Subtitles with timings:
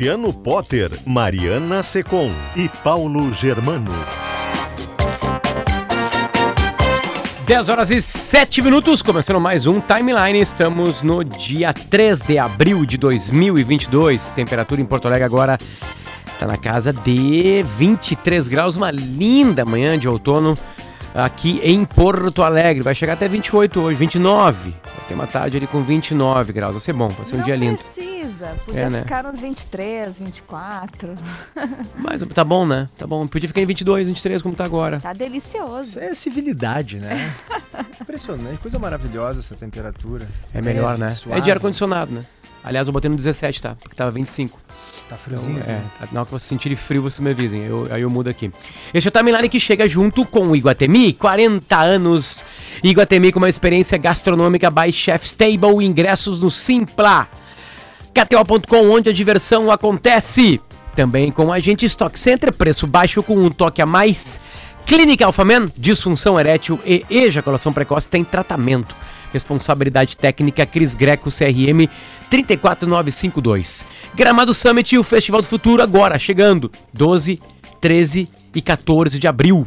[0.00, 3.92] Luciano Potter, Mariana Secom e Paulo Germano.
[7.46, 10.40] 10 horas e 7 minutos, começando mais um Timeline.
[10.40, 14.30] Estamos no dia 3 de abril de 2022.
[14.30, 15.58] Temperatura em Porto Alegre agora
[16.32, 18.78] está na casa de 23 graus.
[18.78, 20.56] Uma linda manhã de outono
[21.14, 22.82] aqui em Porto Alegre.
[22.82, 24.70] Vai chegar até 28 hoje, 29.
[24.70, 26.72] Vai ter uma tarde ali com 29 graus.
[26.74, 27.78] Vai ser bom, vai ser um Não dia lindo.
[27.78, 29.02] precisa, podia É, né?
[29.02, 31.14] ficar nos 23, 24.
[31.96, 32.88] Mas tá bom, né?
[32.96, 33.26] Tá bom.
[33.26, 35.00] Podia ficar em 22, 23 como tá agora.
[35.00, 35.90] Tá delicioso.
[35.90, 37.32] Isso é civilidade, né?
[38.00, 40.28] Impressionante, coisa maravilhosa essa temperatura.
[40.54, 41.10] É melhor, Leve, né?
[41.10, 41.38] suave.
[41.40, 42.24] É de ar-condicionado, né?
[42.62, 43.74] Aliás, eu botei no 17, tá?
[43.80, 44.60] Porque tava 25.
[45.10, 45.58] Tá Então, friozinho.
[45.66, 45.84] é, né?
[46.12, 47.64] na hora que vocês sentirem frio, vocês me avisem.
[47.64, 48.52] Eu, aí eu mudo aqui.
[48.94, 52.44] Este é o Timeline que chega junto com o Iguatemi, 40 anos.
[52.82, 57.26] Iguatemi com uma experiência gastronômica by Chef's Table, ingressos no Simpla.
[58.14, 60.60] KTO.com, onde a diversão acontece.
[60.94, 64.40] Também com o agente Stock Center, preço baixo com um toque a mais.
[64.86, 68.94] Clínica Alphaman, disfunção erétil e ejaculação precoce tem tratamento.
[69.32, 71.88] Responsabilidade técnica Cris Greco CRM
[72.28, 73.84] 34952.
[74.14, 77.40] Gramado Summit e o Festival do Futuro agora chegando 12,
[77.80, 79.66] 13 e 14 de abril.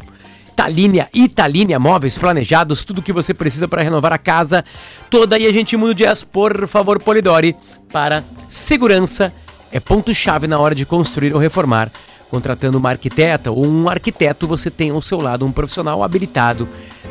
[0.54, 4.64] Italínia, Italínia Móveis Planejados, tudo o que você precisa para renovar a casa
[5.10, 5.36] toda.
[5.36, 7.56] E a gente muda o jazz, por favor, Polidori,
[7.92, 9.32] para segurança.
[9.72, 11.90] É ponto-chave na hora de construir ou reformar.
[12.30, 16.68] Contratando uma arquiteta ou um arquiteto, você tem ao seu lado um profissional habilitado,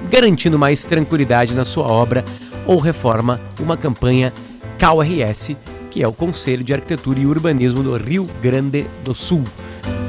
[0.09, 2.25] garantindo mais tranquilidade na sua obra
[2.65, 3.39] ou reforma.
[3.59, 4.33] Uma campanha
[4.77, 5.55] KRS,
[5.89, 9.43] que é o Conselho de Arquitetura e Urbanismo do Rio Grande do Sul.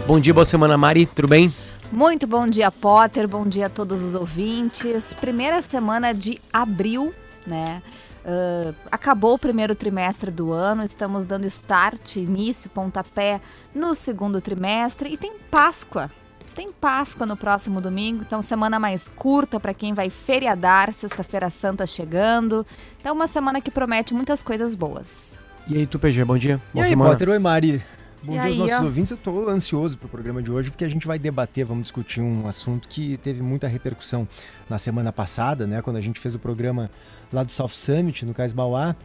[0.07, 1.53] Bom dia, boa semana, Mari, tudo bem?
[1.93, 3.29] Muito bom dia, Potter.
[3.29, 5.15] Bom dia a todos os ouvintes.
[5.15, 7.15] Primeira semana de abril,
[7.47, 7.83] né?
[8.25, 13.41] Ah, acabou o primeiro trimestre do ano, estamos dando start, início, pontapé
[13.75, 16.11] no segundo trimestre e tem Páscoa.
[16.55, 21.85] Tem Páscoa no próximo domingo, então semana mais curta para quem vai feriadar, sexta-feira santa
[21.85, 22.65] chegando.
[23.01, 25.39] Então uma semana que promete muitas coisas boas.
[25.67, 26.61] E aí, tu, PG, bom dia.
[26.71, 27.11] E Boa aí, semana.
[27.11, 27.83] Potter, oi Mari.
[28.23, 28.85] Bom E dia aí, aos nossos ó.
[28.85, 29.11] ouvintes.
[29.11, 32.47] Eu tô ansioso pro programa de hoje porque a gente vai debater, vamos discutir um
[32.47, 34.29] assunto que teve muita repercussão
[34.69, 35.83] na semana passada, né?
[35.83, 36.91] Quando a gente fez o programa
[37.35, 38.97] lá do South Summit, no Cais Bauá.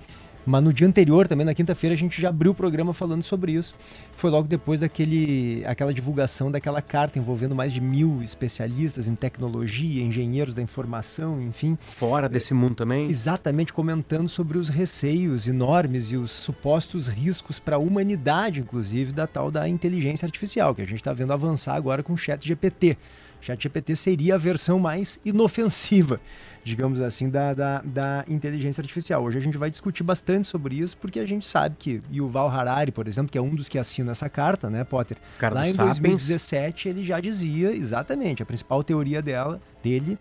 [0.46, 3.52] Mas no dia anterior, também na quinta-feira, a gente já abriu o programa falando sobre
[3.52, 3.76] isso.
[4.16, 10.02] Foi logo depois daquele, aquela divulgação daquela carta envolvendo mais de mil especialistas em tecnologia,
[10.02, 13.08] engenheiros da informação, enfim, Fora desse mundo também.
[13.12, 19.28] exatamente comentando sobre os receios enormes e os supostos riscos para a humanidade, inclusive, da
[19.28, 22.98] tal da inteligência artificial, que a gente está vendo avançar agora com o Chat GPT.
[23.42, 26.20] Chat GPT seria a versão mais inofensiva,
[26.64, 29.24] digamos assim, da, da, da inteligência artificial.
[29.24, 32.92] Hoje a gente vai discutir bastante sobre isso, porque a gente sabe que Yuval Harari,
[32.92, 35.18] por exemplo, que é um dos que assina essa carta, né, Potter?
[35.38, 36.00] Cara Lá em Sapiens.
[36.00, 40.18] 2017 ele já dizia, exatamente, a principal teoria dela, dele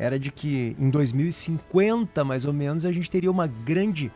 [0.00, 4.10] era de que em 2050, mais ou menos, a gente teria uma grande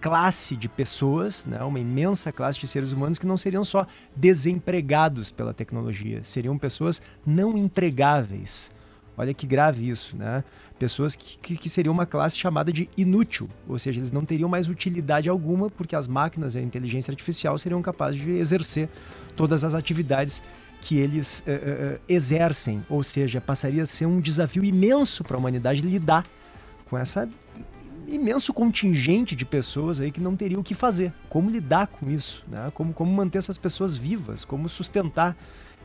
[0.00, 5.30] classe de pessoas, né, uma imensa classe de seres humanos que não seriam só desempregados
[5.30, 8.70] pela tecnologia, seriam pessoas não empregáveis.
[9.16, 10.42] Olha que grave isso, né?
[10.78, 14.48] Pessoas que, que, que seriam uma classe chamada de inútil, ou seja, eles não teriam
[14.48, 18.88] mais utilidade alguma porque as máquinas e a inteligência artificial seriam capazes de exercer
[19.36, 20.42] todas as atividades
[20.80, 25.38] que eles eh, eh, exercem, ou seja, passaria a ser um desafio imenso para a
[25.38, 26.24] humanidade lidar
[26.88, 27.28] com essa
[28.08, 31.12] imenso contingente de pessoas aí que não teriam o que fazer.
[31.28, 32.70] Como lidar com isso, né?
[32.74, 35.36] Como, como manter essas pessoas vivas, como sustentar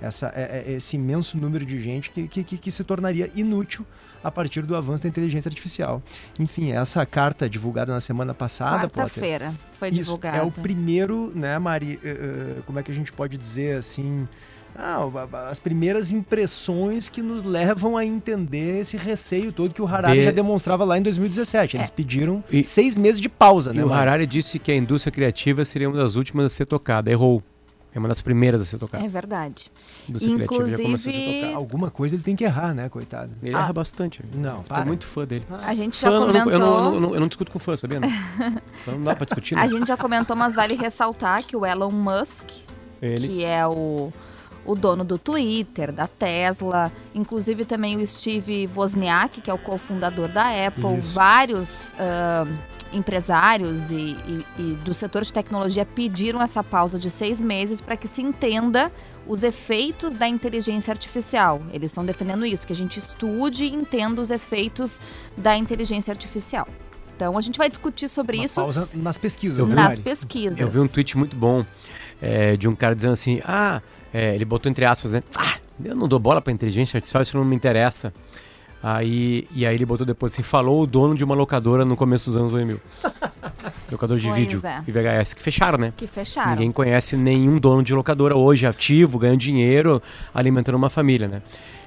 [0.02, 3.86] essa, é- é- esse imenso número de gente que, que, que- se tornaria inútil
[4.24, 6.02] a partir do avanço da inteligência artificial.
[6.40, 10.38] Enfim, essa carta divulgada na semana passada, Quarta-feira foi isso divulgada.
[10.38, 12.00] é o primeiro, né, Mari?
[12.04, 12.10] eh,
[12.58, 14.28] eh, como é que a gente pode dizer assim?
[14.78, 15.14] Ah, o-
[15.50, 20.26] as primeiras impressões que nos levam a entender esse receio todo que o Harari De-
[20.26, 21.78] já demonstrava lá em 2017.
[21.78, 23.84] Eles pediram E- seis meses de pausa, E né?
[23.86, 24.02] o Mari?
[24.02, 27.10] Harari disse que a indústria criativa seria uma das últimas a ser tocada.
[27.10, 27.42] Errou.
[27.94, 29.06] É uma das primeiras a ser tocada.
[29.06, 29.72] É verdade.
[30.06, 31.56] A indústria criativa já começou a ser Inclusive- tocada.
[31.56, 33.32] Alguma coisa ele tem que errar, né, coitado?
[33.42, 33.60] Ele Ah.
[33.60, 34.22] erra bastante.
[34.36, 34.84] Não, Tô para.
[34.86, 35.46] muito fã dele.
[35.64, 36.52] A gente Fã, já eu, não, comentou.
[36.52, 38.02] eu, não, eu, não, eu não discuto com fã, sabia?
[38.02, 38.10] Não,
[39.02, 39.62] dá pra discutir, né?
[39.62, 42.44] A gente já comentou, mas vale ressaltar que o Elon Musk
[43.02, 43.30] Ele.
[43.30, 44.12] que é o,
[44.66, 50.28] o dono do Twitter, da Tesla, inclusive também o Steve Wozniak, que é o cofundador
[50.30, 51.14] da Apple, Isso.
[51.14, 52.46] vários ah,
[53.00, 53.96] empresários e,
[54.28, 58.22] e- e do setor de tecnologia pediram essa pausa de seis meses para que se
[58.22, 58.92] entenda
[59.28, 61.62] os efeitos da inteligência artificial.
[61.74, 65.00] Eles estão defendendo isso, que a gente estude e entenda os efeitos
[65.38, 66.68] da inteligência artificial.
[67.16, 69.88] Então a gente vai discutir sobre Uma isso pausa nas pesquisas, Eu né, vi- nas
[69.90, 70.02] Mari?
[70.02, 70.60] pesquisas.
[70.60, 71.66] Eu vi um tweet muito bom
[72.22, 73.82] é, de um cara dizendo assim: Ah,
[74.16, 75.22] é, ele botou entre aspas, né?
[75.38, 78.14] Ah, eu não dou bola pra inteligência artificial, isso não me interessa.
[78.82, 82.30] Aí, e aí ele botou depois assim: falou o dono de uma locadora no começo
[82.30, 82.80] dos anos 2000.
[83.92, 84.82] Locador de Pois vídeo é.
[84.88, 85.94] e VHS, que fecharam, né?
[85.96, 86.52] Que fecharam.
[86.52, 90.02] Ninguém conhece nenhum dono de locadora hoje ativo, ganhando dinheiro,
[90.34, 91.42] alimentando uma família, né?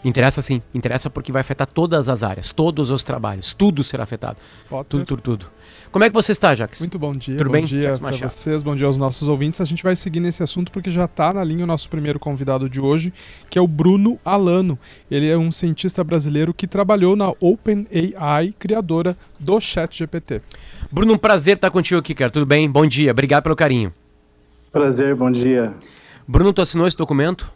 [0.05, 4.37] Interessa sim, interessa porque vai afetar todas as áreas, todos os trabalhos, tudo será afetado.
[4.69, 4.89] Potter.
[4.89, 5.47] Tudo, tudo, tudo.
[5.91, 6.81] Como é que você está, Jax?
[6.81, 7.37] Muito bom dia.
[7.37, 7.65] Tudo bom bem?
[7.65, 9.61] dia para vocês, bom dia aos nossos ouvintes.
[9.61, 12.69] A gente vai seguir nesse assunto porque já está na linha o nosso primeiro convidado
[12.69, 13.13] de hoje,
[13.49, 14.79] que é o Bruno Alano.
[15.11, 20.43] Ele é um cientista brasileiro que trabalhou na OpenAI, criadora do ChatGPT.
[20.93, 22.31] Bruno, um prazer estar contigo aqui, cara.
[22.31, 22.71] Tudo bem?
[22.71, 23.93] Bom dia, obrigado pelo carinho.
[24.71, 25.75] Prazer, bom dia.
[26.27, 27.51] Bruno, tu assinou esse documento?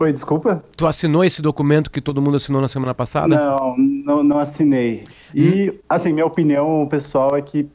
[0.00, 0.64] Oi, desculpa?
[0.76, 3.36] Tu assinou esse documento que todo mundo assinou na semana passada?
[3.36, 5.04] Não, não, não assinei.
[5.34, 7.68] E, assim, minha opinião pessoal é que,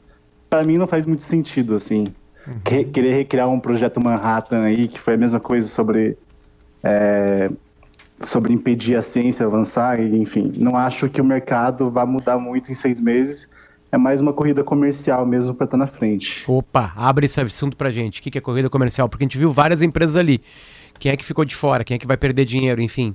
[0.50, 2.08] pra mim, não faz muito sentido, assim,
[2.64, 6.18] que- querer recriar um projeto Manhattan aí, que foi a mesma coisa sobre,
[6.82, 7.48] é,
[8.18, 10.52] sobre impedir a ciência avançar, enfim.
[10.56, 13.48] Não acho que o mercado vá mudar muito em seis meses.
[13.92, 16.44] É mais uma corrida comercial mesmo pra estar na frente.
[16.48, 18.18] Opa, abre esse assunto pra gente.
[18.18, 19.08] O que é corrida comercial?
[19.08, 20.40] Porque a gente viu várias empresas ali.
[20.98, 21.84] Quem é que ficou de fora?
[21.84, 22.80] Quem é que vai perder dinheiro?
[22.80, 23.14] Enfim.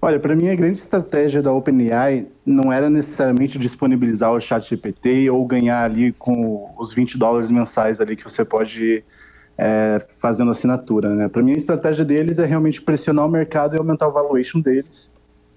[0.00, 5.30] Olha, para mim a grande estratégia da OpenAI não era necessariamente disponibilizar o chat GPT
[5.30, 9.02] ou ganhar ali com os 20 dólares mensais ali que você pode
[9.56, 11.28] é, fazendo assinatura, né?
[11.28, 15.10] Para mim a estratégia deles é realmente pressionar o mercado e aumentar o valuation deles,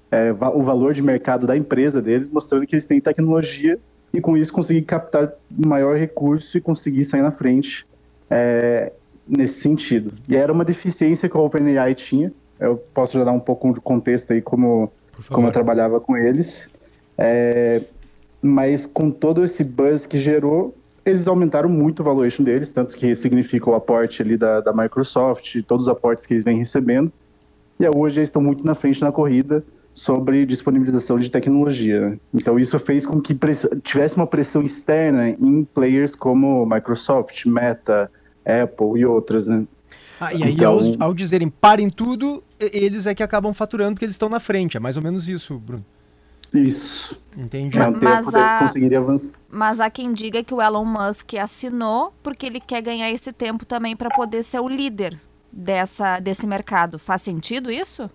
[0.09, 3.77] é, o valor de mercado da empresa deles, mostrando que eles têm tecnologia
[4.13, 7.85] e com isso conseguir captar maior recurso e conseguir sair na frente
[8.29, 8.93] é,
[9.27, 10.13] nesse sentido.
[10.27, 12.31] E era uma deficiência que a OpenAI tinha.
[12.59, 14.91] Eu posso já dar um pouco de contexto aí como,
[15.29, 16.69] como eu trabalhava com eles.
[17.17, 17.81] É,
[18.41, 20.75] mas com todo esse buzz que gerou,
[21.05, 25.61] eles aumentaram muito o valuation deles, tanto que significa o aporte ali da, da Microsoft,
[25.67, 27.11] todos os aportes que eles vêm recebendo.
[27.79, 29.63] E hoje eles estão muito na frente na corrida
[29.93, 32.09] sobre disponibilização de tecnologia.
[32.09, 32.19] né?
[32.33, 33.37] Então isso fez com que
[33.81, 38.11] tivesse uma pressão externa em players como Microsoft, Meta,
[38.47, 39.65] Apple e outras, né?
[40.19, 44.05] Ah, e aí, Então- ao, ao dizerem parem tudo, eles é que acabam faturando porque
[44.05, 44.77] eles estão na frente.
[44.77, 45.85] É mais ou menos isso, Bruno.
[46.53, 47.19] Isso.
[47.37, 47.77] Entendi.
[47.77, 49.31] É um Mas avançar.
[49.49, 53.65] Mas há quem diga que o Elon Musk assinou porque ele quer ganhar esse tempo
[53.65, 55.19] também para poder ser o líder
[55.51, 56.97] dessa, desse mercado.
[56.97, 58.09] Faz sentido isso?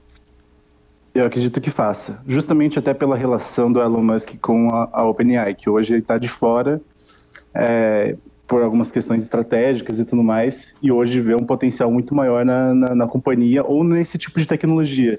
[1.14, 2.23] Eu acredito que faça.
[2.26, 6.17] Justamente até pela relação do Elon Musk com a, a OpenAI, que hoje ele está
[6.17, 6.81] de fora
[7.55, 8.17] é,
[8.52, 12.75] por algumas questões estratégicas e tudo mais, e hoje vê um potencial muito maior na,
[12.75, 15.19] na, na companhia ou nesse tipo de tecnologia.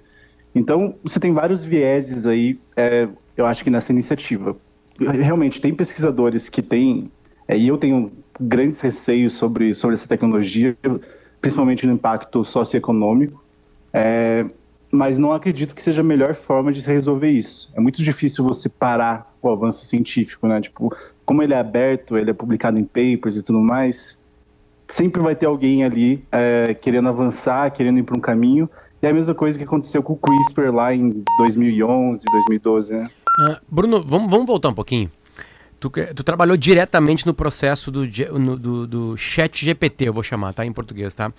[0.53, 4.55] Então, você tem vários vieses aí, é, eu acho que nessa iniciativa.
[4.99, 7.09] Realmente, tem pesquisadores que têm,
[7.47, 10.77] é, e eu tenho grandes receios sobre, sobre essa tecnologia,
[11.41, 13.43] principalmente no impacto socioeconômico,
[13.91, 14.45] é,
[14.91, 17.73] mas não acredito que seja a melhor forma de se resolver isso.
[17.75, 20.61] É muito difícil você parar o avanço científico, né?
[20.61, 24.23] Tipo, como ele é aberto, ele é publicado em papers e tudo mais,
[24.87, 28.69] sempre vai ter alguém ali é, querendo avançar, querendo ir para um caminho.
[29.01, 33.09] E é a mesma coisa que aconteceu com o CRISPR lá em 2011, 2012, né?
[33.39, 35.09] Ah, Bruno, vamos, vamos voltar um pouquinho.
[35.81, 38.05] Tu, tu trabalhou diretamente no processo do,
[38.39, 40.65] no- do, do chat GPT, eu vou chamar, tá?
[40.65, 41.33] Em português, tá?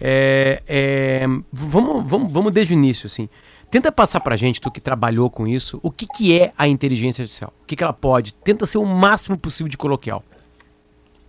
[0.00, 3.28] É, é, vamos, vamos, vamos desde o início, assim.
[3.70, 7.22] Tenta passar pra gente, tu que trabalhou com isso, o que, que é a inteligência
[7.22, 7.52] artificial?
[7.62, 8.34] O que, que ela pode?
[8.34, 10.24] Tenta ser o máximo possível de coloquial.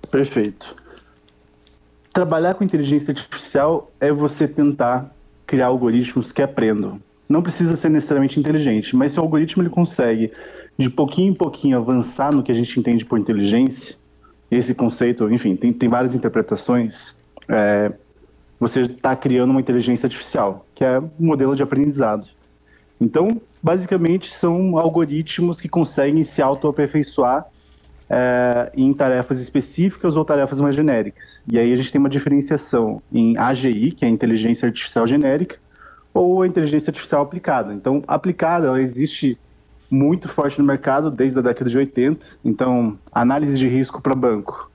[0.09, 0.75] Perfeito.
[2.11, 5.13] Trabalhar com inteligência artificial é você tentar
[5.45, 6.99] criar algoritmos que aprendam.
[7.29, 10.31] Não precisa ser necessariamente inteligente, mas se o algoritmo ele consegue,
[10.77, 13.95] de pouquinho em pouquinho, avançar no que a gente entende por inteligência,
[14.49, 17.17] esse conceito, enfim, tem, tem várias interpretações,
[17.47, 17.93] é,
[18.61, 22.27] você está criando uma inteligência artificial, que é um modelo de aprendizado.
[23.01, 27.47] Então, basicamente, são algoritmos que conseguem se auto-aperfeiçoar
[28.07, 31.43] é, em tarefas específicas ou tarefas mais genéricas.
[31.51, 35.57] E aí a gente tem uma diferenciação em AGI, que é inteligência artificial genérica,
[36.13, 37.73] ou a inteligência artificial aplicada.
[37.73, 39.39] Então, aplicada, ela existe
[39.89, 42.23] muito forte no mercado desde a década de 80.
[42.45, 44.70] Então, análise de risco para banco.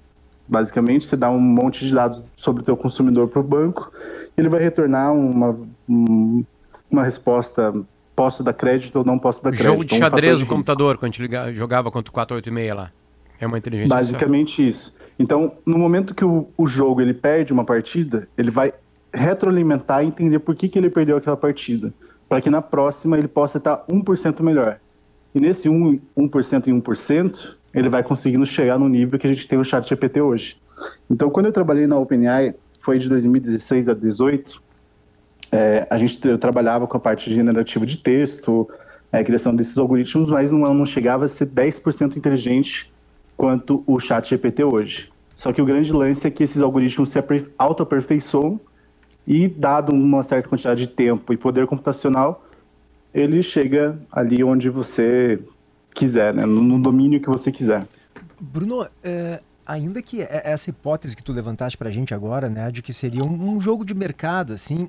[0.48, 3.90] Basicamente, você dá um monte de dados sobre o teu consumidor para o banco,
[4.36, 6.44] ele vai retornar uma, um,
[6.90, 7.74] uma resposta
[8.16, 9.70] posso dar crédito ou não posso dar crédito.
[9.70, 10.54] Jogo de um xadrez no risco.
[10.54, 12.90] computador, quando a gente jogava contra o 486 lá.
[13.38, 13.94] É uma inteligência.
[13.94, 14.94] Basicamente isso.
[15.18, 18.72] Então, no momento que o, o jogo ele perde uma partida, ele vai
[19.12, 21.92] retroalimentar e entender por que, que ele perdeu aquela partida.
[22.26, 24.78] Para que na próxima ele possa estar 1% melhor.
[25.34, 29.46] E nesse 1%, 1% em 1%, ele vai conseguindo chegar no nível que a gente
[29.46, 30.56] tem o chat GPT hoje.
[31.10, 34.62] Então, quando eu trabalhei na OpenAI, foi de 2016 a 2018,
[35.52, 38.68] é, a gente eu trabalhava com a parte generativa de texto,
[39.12, 42.90] é, criação desses algoritmos, mas não, não chegava a ser 10% inteligente
[43.36, 45.10] quanto o chat GPT hoje.
[45.36, 48.58] Só que o grande lance é que esses algoritmos se aper- auto-aperfeiçoam
[49.26, 52.42] e, dado uma certa quantidade de tempo e poder computacional,
[53.12, 55.38] ele chega ali onde você
[55.96, 56.44] quiser, né?
[56.44, 57.86] no, domínio que você quiser.
[58.40, 62.82] Bruno, é, ainda que é- essa hipótese que tu levantaste pra gente agora, né, de
[62.82, 64.88] que seria um, um jogo de mercado, assim,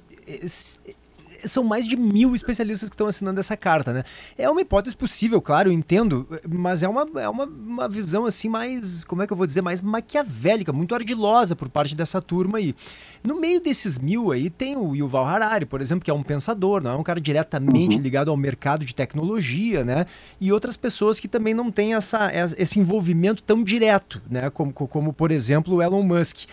[1.48, 4.04] são mais de mil especialistas que estão assinando essa carta, né?
[4.38, 8.50] É uma hipótese possível, claro, eu entendo, mas é uma, é uma, uma visão, assim,
[8.50, 12.58] mais, como é que eu vou dizer, mais maquiavélica, muito ardilosa por parte dessa turma
[12.58, 12.76] aí.
[13.24, 16.82] No meio desses mil aí tem o Yuval Harari, por exemplo, que é um pensador,
[16.82, 20.06] não é um cara diretamente ligado ao mercado de tecnologia, né?
[20.40, 24.50] E outras pessoas que também não têm essa, esse envolvimento tão direto, né?
[24.50, 26.46] Como, como por exemplo, o Elon Musk.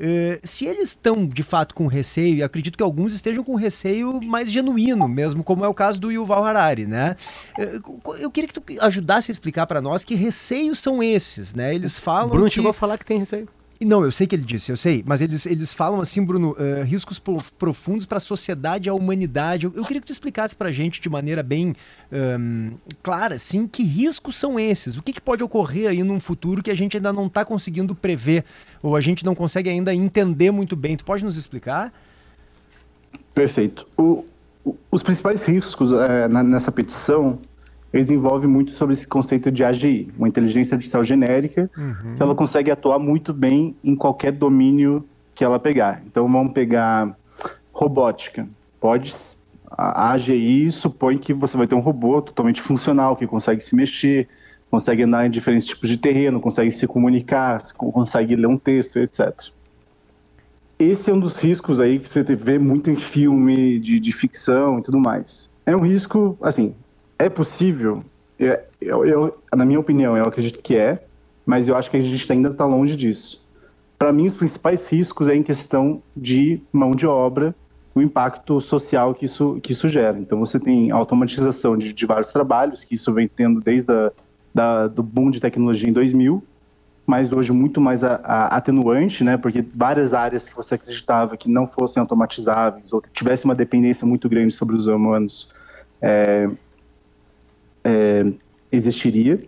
[0.00, 4.18] Eh, se eles estão de fato com receio, e acredito que alguns estejam com receio
[4.22, 7.16] mais genuíno, mesmo como é o caso do Yuval Harari, né?
[7.58, 7.78] Eh,
[8.18, 11.74] Eu queria que tu ajudasse a explicar para nós que receios são esses, né?
[11.74, 12.54] Eles falam Bruno que...
[12.54, 13.46] chegou a falar que tem receio.
[13.82, 16.82] Não, eu sei que ele disse, eu sei, mas eles, eles falam assim, Bruno, eh,
[16.82, 19.64] riscos pro- profundos para a sociedade e a humanidade.
[19.64, 21.74] Eu, eu queria que tu explicasse para a gente de maneira bem
[22.12, 22.72] ahn,
[23.02, 24.98] clara, assim, que riscos são esses?
[24.98, 27.94] O que, que pode ocorrer aí num futuro que a gente ainda não está conseguindo
[27.94, 28.44] prever
[28.82, 30.94] ou a gente não consegue ainda entender muito bem?
[30.94, 31.90] Tu pode nos explicar?
[33.34, 33.86] Perfeito.
[33.96, 34.24] O-
[34.90, 37.38] os principais riscos é, na- nessa petição,
[37.92, 41.68] eles envolvem muito sobre esse conceito de AGI, uma inteligência artificial genérica,
[42.16, 45.04] que ela consegue atuar muito bem em qualquer domínio
[45.34, 46.02] que ela pegar.
[46.06, 47.16] Então vamos pegar
[47.72, 48.48] robótica.
[48.80, 49.12] Pode
[49.72, 54.28] a AGI supõe que você vai ter um robô totalmente funcional que consegue se mexer,
[54.70, 58.58] consegue andar em diferentes tipos de terreno, consegue se comunicar, se co- consegue ler um
[58.58, 59.32] texto, etc.
[60.78, 64.78] Esse é um dos riscos aí que você vê muito em filme de, de ficção
[64.78, 65.50] e tudo mais.
[65.66, 66.74] É um risco, assim,
[67.26, 68.04] é possível,
[68.80, 71.04] eu, eu- na minha opinião, eu acredito que é,
[71.46, 73.44] mas eu acho que a gente ainda está longe disso.
[73.98, 77.54] Para mim, os principais riscos é em questão de mão de obra,
[77.94, 80.18] o impacto social que isso, que isso gera.
[80.18, 84.12] Então, você tem automatização de, de vários trabalhos, que isso vem tendo desde a,
[84.54, 86.42] da, do boom de tecnologia em 2000,
[87.06, 89.36] mas hoje muito mais a, a- atenuante, né?
[89.36, 94.06] Porque várias áreas que você acreditava que não fossem automatizáveis ou que tivesse uma dependência
[94.06, 95.48] muito grande sobre os humanos
[96.02, 96.48] é,
[97.84, 98.26] é,
[98.72, 99.42] existiria.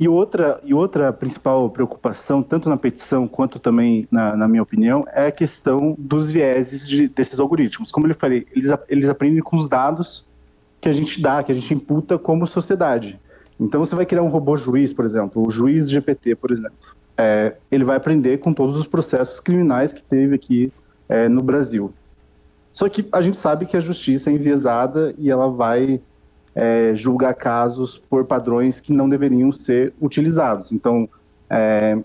[0.00, 5.04] E outra e outra principal preocupação, tanto na petição quanto também na, na minha opinião,
[5.12, 7.92] é a questão dos vieses de- desses algoritmos.
[7.92, 10.26] Como eu falei, eles, eles aprendem com os dados
[10.80, 13.18] que a gente dá, que a gente imputa como sociedade.
[13.60, 16.76] Então você vai criar um robô juiz, por exemplo, o juiz GPT, por exemplo.
[17.16, 20.72] É, ele vai aprender com todos os processos criminais que teve aqui
[21.08, 21.92] é, no Brasil.
[22.72, 26.00] Só que a gente sabe que a justiça é enviesada e ela vai
[26.54, 30.72] é, julgar casos por padrões que não deveriam ser utilizados.
[30.72, 31.08] Então,
[31.48, 31.98] é,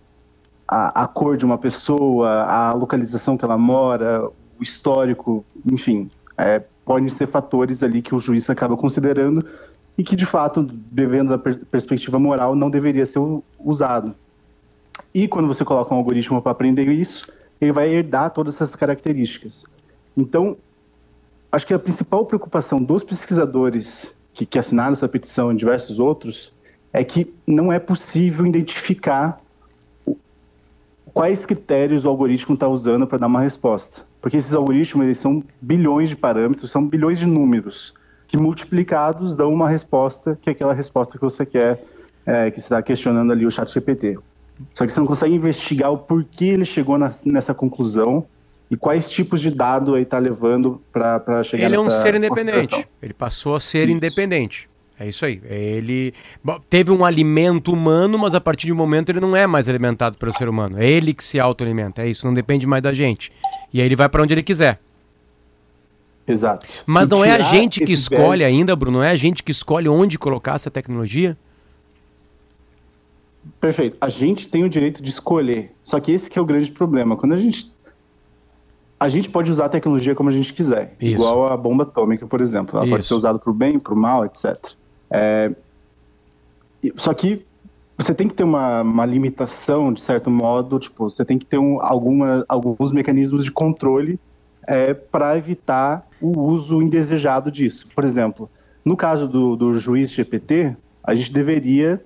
[0.68, 4.28] a, a cor de uma pessoa, a localização que ela mora,
[4.60, 9.46] o histórico, enfim, é, podem ser fatores ali que o juiz acaba considerando
[9.98, 13.20] e que, de fato, devendo da per- perspectiva moral, não deveria ser
[13.60, 14.16] usado.
[15.14, 17.28] E quando você coloca um algoritmo para aprender isso,
[17.62, 19.66] ele vai herdar todas essas características.
[20.18, 20.58] Então,
[21.52, 26.52] acho que a principal preocupação dos pesquisadores que, que assinaram essa petição e diversos outros
[26.92, 29.40] é que não é possível identificar
[31.14, 34.04] quais critérios o algoritmo está usando para dar uma resposta.
[34.22, 37.94] Porque esses algoritmos eles são bilhões de parâmetros, são bilhões de números
[38.28, 41.84] que multiplicados dão uma resposta que é aquela resposta que você quer,
[42.26, 44.18] é, que você está questionando ali o chat GPT.
[44.74, 48.26] Só que você não consegue investigar o porquê ele chegou na- nessa conclusão
[48.74, 52.88] e quais tipos de dado aí está levando para chegar Ele é um ser independente.
[53.00, 53.98] Ele passou a ser Isso.
[53.98, 54.70] independente.
[55.00, 55.42] É isso aí.
[55.46, 56.14] Ele
[56.44, 59.68] bom, teve um alimento humano, mas a partir de um momento ele não é mais
[59.68, 60.80] alimentado pelo ser humano.
[60.80, 62.04] É ele que se autoalimenta.
[62.04, 63.32] É isso, não depende mais da gente.
[63.72, 64.80] E aí ele vai para onde ele quiser.
[66.28, 66.66] Exato.
[66.86, 69.00] Mas E não é a gente que escolhe ainda, Bruno.
[69.00, 71.38] Não é a gente que escolhe onde colocar essa tecnologia?
[73.60, 73.98] Perfeito.
[74.00, 75.72] A gente tem o direito de escolher.
[75.84, 77.18] Só que esse que é o grande problema.
[77.18, 77.73] Quando a gente
[79.04, 81.16] a gente pode usar a tecnologia como a gente quiser, Isso.
[81.16, 82.80] igual a bomba atômica, por exemplo.
[82.80, 83.10] Ela pode Isso.
[83.10, 84.56] ser usada para o bem, para o mal, etc.
[85.12, 85.52] É,
[86.96, 87.46] Só que
[87.98, 91.58] você tem que ter uma, uma limitação, de certo modo, tipo, você tem que ter
[91.58, 94.18] um, alguma, alguns mecanismos de controle
[95.12, 97.86] para evitar o uso indesejado disso.
[97.94, 98.50] Por exemplo,
[98.86, 102.02] no caso do, do juiz GPT, a gente deveria,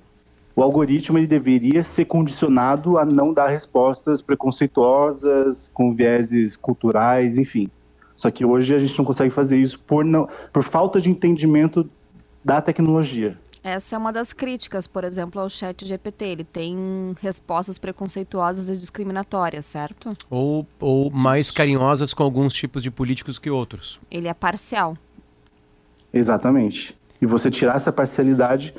[0.57, 7.69] o algoritmo ele deveria ser condicionado a não dar respostas preconceituosas, com vieses culturais, enfim.
[8.15, 11.87] Só que hoje a gente não consegue fazer isso por, não, por falta de entendimento
[12.43, 13.37] da tecnologia.
[13.63, 16.25] Essa é uma das críticas, por exemplo, ao chat GPT.
[16.25, 16.75] Ele tem
[17.21, 20.15] respostas preconceituosas e discriminatórias, certo?
[20.27, 23.99] Ou, ou mais carinhosas com alguns tipos de políticos que outros.
[24.09, 24.97] Ele é parcial.
[26.11, 26.97] Exatamente.
[27.21, 28.73] E você tirar essa parcialidade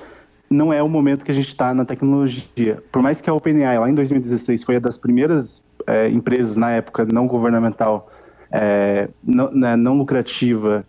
[0.50, 2.82] não é o momento que a gente está na tecnologia.
[2.90, 6.70] Por mais que a OpenAI, lá em 2016, foi uma das primeiras é, empresas, na
[6.70, 8.10] época, não governamental,
[8.50, 10.86] é, não, né, não lucrativa,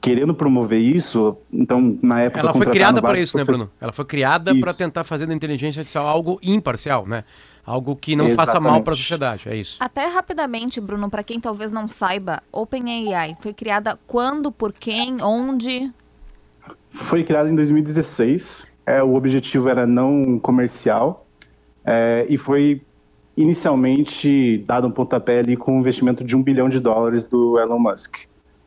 [0.00, 2.40] querendo promover isso, então, na época...
[2.40, 3.70] Ela foi criada para isso, né, Bruno?
[3.80, 7.24] Ela foi criada para tentar fazer da inteligência artificial algo imparcial, né?
[7.66, 8.98] Algo que não faça mal para a Exatamente.
[8.98, 9.76] sociedade, é isso.
[9.80, 15.92] Até rapidamente, Bruno, para quem talvez não saiba, OpenAI foi criada quando, por quem, onde?
[16.88, 18.69] Foi criada em 2016.
[18.90, 21.24] É, o objetivo era não comercial
[21.84, 22.82] é, e foi
[23.36, 27.78] inicialmente dado um pontapé ali com um investimento de um bilhão de dólares do Elon
[27.78, 28.16] Musk.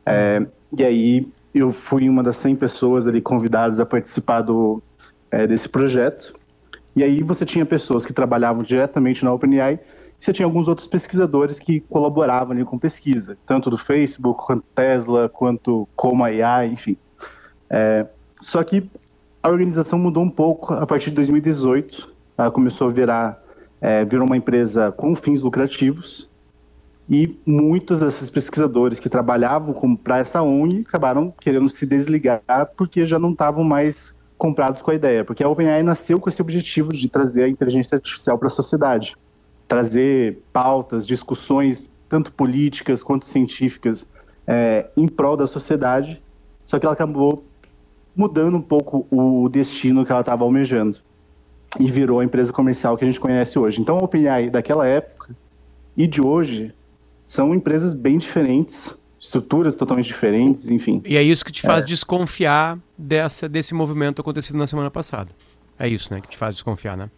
[0.06, 0.46] É,
[0.78, 4.82] e aí eu fui uma das 100 pessoas ali convidadas a participar do,
[5.30, 6.34] é, desse projeto.
[6.96, 10.86] E aí você tinha pessoas que trabalhavam diretamente na OpenAI e você tinha alguns outros
[10.86, 16.96] pesquisadores que colaboravam ali com pesquisa, tanto do Facebook, quanto Tesla, quanto Coma AI, enfim.
[17.68, 18.06] É,
[18.40, 18.88] só que
[19.44, 22.10] a organização mudou um pouco a partir de 2018.
[22.38, 23.44] Ela começou a virar,
[23.78, 26.30] é, virou uma empresa com fins lucrativos
[27.10, 32.40] e muitos desses pesquisadores que trabalhavam para essa ONG acabaram querendo se desligar
[32.74, 36.40] porque já não estavam mais comprados com a ideia, porque a OpenAI nasceu com esse
[36.40, 39.14] objetivo de trazer a inteligência artificial para a sociedade,
[39.68, 44.08] trazer pautas, discussões tanto políticas quanto científicas
[44.46, 46.22] é, em prol da sociedade.
[46.64, 47.44] Só que ela acabou
[48.16, 50.98] mudando um pouco o destino que ela estava almejando
[51.78, 53.80] e virou a empresa comercial que a gente conhece hoje.
[53.80, 55.34] Então, a OpenAI daquela época
[55.96, 56.72] e de hoje
[57.24, 61.02] são empresas bem diferentes, estruturas totalmente diferentes, enfim.
[61.04, 65.32] E é isso que te faz desconfiar dessa, desse movimento acontecido na semana passada.
[65.78, 66.20] É isso, né?
[66.20, 67.10] Que te faz desconfiar, né?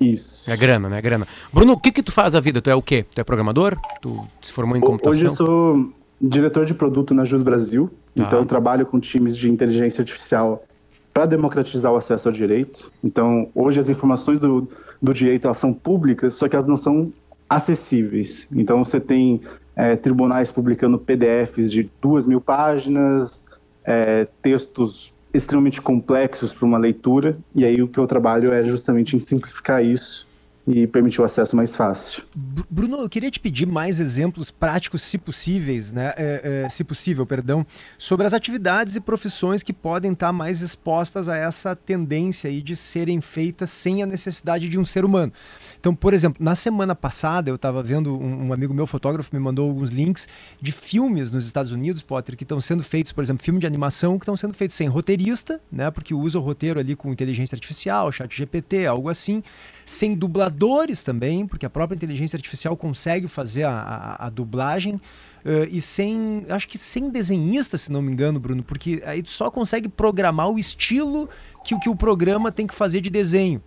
[0.00, 0.40] Isso.
[0.46, 1.02] É grana, né?
[1.02, 1.28] Grana.
[1.52, 2.62] Bruno, o que que tu faz da vida?
[2.62, 3.04] Tu é o quê?
[3.14, 3.76] Tu é programador?
[4.00, 5.28] Tu se formou em Hoje computação?
[5.28, 10.02] eu sou diretor de produto na Jus Brasil, então eu trabalho com times de inteligência
[10.02, 10.64] artificial
[11.12, 12.92] para democratizar o acesso ao direito.
[13.02, 14.68] Então, hoje as informações do,
[15.00, 17.10] do direito elas são públicas, só que elas não são
[17.48, 18.48] acessíveis.
[18.54, 19.40] Então, você tem
[19.74, 23.48] é, tribunais publicando PDFs de duas mil páginas,
[23.84, 29.16] é, textos extremamente complexos para uma leitura, e aí o que eu trabalho é justamente
[29.16, 30.28] em simplificar isso
[30.70, 32.22] e permitir o acesso mais fácil.
[32.34, 36.14] Bru- Bruno, eu queria te pedir mais exemplos práticos, se possíveis, né?
[36.16, 37.66] é, é, se possível, perdão,
[37.98, 42.76] sobre as atividades e profissões que podem estar mais expostas a essa tendência aí de
[42.76, 45.32] serem feitas sem a necessidade de um ser humano.
[45.78, 49.40] Então, por exemplo, na semana passada eu estava vendo um, um amigo meu, fotógrafo, me
[49.40, 50.28] mandou alguns links
[50.60, 54.18] de filmes nos Estados Unidos, Potter, que estão sendo feitos, por exemplo, filme de animação
[54.18, 55.90] que estão sendo feitos sem roteirista, né?
[55.90, 59.42] Porque usa o roteiro ali com inteligência artificial, chat GPT, algo assim,
[59.86, 65.00] sem dubladores também, porque a própria inteligência artificial consegue fazer a, a- a dublagem.
[65.44, 69.30] Eh, e sem, acho que sem desenhista, se não me engano, Bruno, porque aí tu
[69.30, 71.28] só consegue programar o estilo
[71.64, 73.62] que, o que o programa tem que fazer de desenho.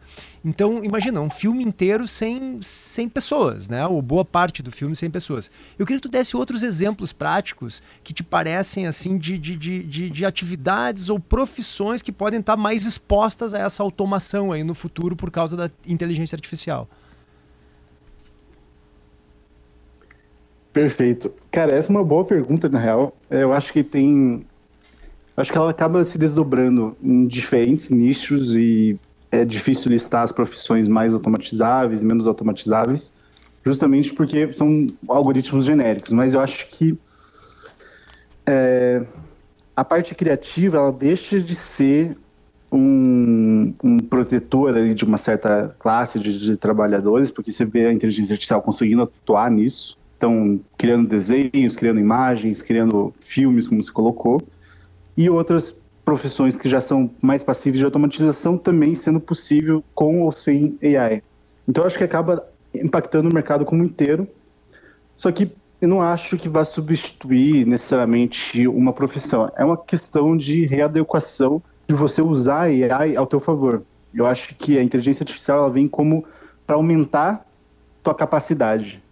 [0.46, 3.88] Então, imagina, um filme inteiro sem, sem pessoas, né?
[3.88, 5.50] Ou boa parte do filme sem pessoas.
[5.80, 10.10] Eu queria que tu desse outros exemplos práticos que te parecem, assim, de, de, de,
[10.10, 15.16] de atividades ou profissões que podem estar mais expostas a essa automação aí no futuro
[15.16, 16.90] por causa da inteligência artificial.
[20.74, 21.32] Perfeito.
[21.52, 23.16] Cara, essa é uma boa pergunta, na real.
[23.30, 24.44] É, Eu acho que tem.
[25.38, 29.00] Acho que ela acaba se desdobrando em diferentes nichos e
[29.32, 33.12] é difícil listar as profissões mais automatizáveis, menos automatizáveis,
[33.66, 36.12] justamente porque são algoritmos genéricos.
[36.12, 36.96] Mas eu acho que
[38.46, 39.04] é,
[39.76, 42.16] a parte criativa ela deixa de ser
[42.72, 47.94] um, um protetor ali de uma certa classe de, de trabalhadores, porque você vê a
[47.94, 49.98] inteligência artificial conseguindo atuar nisso.
[50.18, 54.42] Então, criando desenhos, criando imagens, criando filmes, como você colocou.
[55.18, 60.32] E outras profissões que já são mais passíveis de automatização também sendo possível com ou
[60.32, 61.22] sem AI.
[61.68, 64.28] Então, acho que acaba impactando o mercado como inteiro.
[65.16, 69.52] Só que eu não acho que vai substituir necessariamente uma profissão.
[69.58, 73.84] É uma questão de readequação de você usar a AI ao teu favor.
[74.14, 76.24] Eu acho que a inteligência artificial ela vem como
[76.66, 77.46] para aumentar
[78.02, 79.03] tua capacidade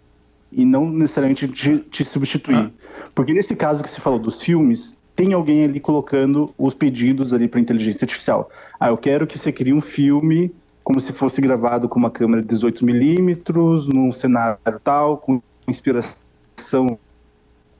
[0.52, 2.56] e não necessariamente te, te substituir.
[2.56, 2.72] Ah.
[3.16, 7.48] Porque nesse caso que você falou dos filmes, tem alguém ali colocando os pedidos ali
[7.48, 8.50] para inteligência artificial.
[8.80, 12.42] Ah, eu quero que você crie um filme como se fosse gravado com uma câmera
[12.42, 16.98] de 18 milímetros, num cenário tal, com inspiração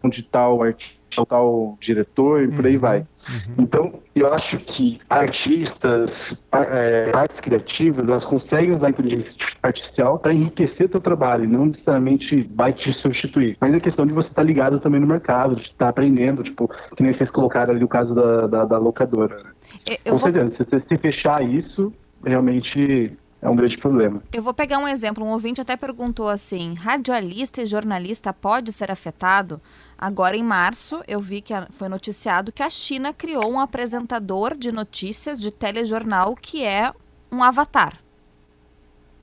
[0.10, 3.00] de tal artista tal diretor e por aí uhum, vai.
[3.00, 3.56] Uhum.
[3.60, 10.34] Então, eu acho que artistas, é, artes criativas, elas conseguem usar a inteligência artificial para
[10.34, 13.58] enriquecer teu trabalho, não necessariamente vai te substituir.
[13.60, 16.44] Mas é questão de você estar tá ligado também no mercado, de estar tá aprendendo,
[16.44, 19.38] tipo, que nem vocês colocaram ali o caso da, da, da locadora.
[20.06, 20.32] Eu Com vou...
[20.32, 21.94] certeza, se você se fechar isso,
[22.26, 24.22] realmente é um grande problema.
[24.36, 25.26] Eu vou pegar um exemplo.
[25.26, 29.60] Um ouvinte até perguntou assim: radialista e jornalista pode ser afetado?
[29.98, 34.72] Agora, em março, eu vi que foi noticiado que a China criou um apresentador de
[34.72, 36.92] notícias de telejornal que é
[37.32, 38.01] um avatar.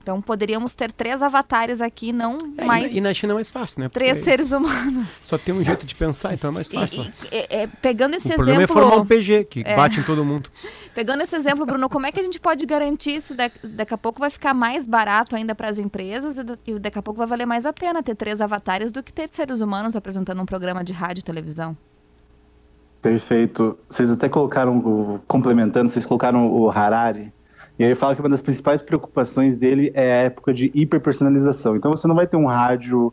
[0.09, 2.97] Então poderíamos ter três avatares aqui, não é, mais.
[2.97, 3.89] E na China é mais fácil, né?
[3.91, 5.11] Porque três seres humanos.
[5.11, 7.03] Só tem um jeito de pensar, então é mais fácil.
[7.31, 8.45] E, e, é, pegando esse o exemplo.
[8.45, 9.77] Problema é formar um PG, que é.
[9.77, 10.49] bate em todo mundo.
[10.95, 13.35] Pegando esse exemplo, Bruno, como é que a gente pode garantir isso?
[13.63, 17.19] Daqui a pouco vai ficar mais barato ainda para as empresas e daqui a pouco
[17.19, 20.47] vai valer mais a pena ter três avatares do que ter seres humanos apresentando um
[20.47, 21.77] programa de rádio e televisão.
[23.01, 23.79] Perfeito.
[23.89, 27.33] Vocês até colocaram, complementando, vocês colocaram o Harari
[27.79, 31.77] e aí ele fala que uma das principais preocupações dele é a época de hiperpersonalização.
[31.77, 33.13] Então você não vai ter um rádio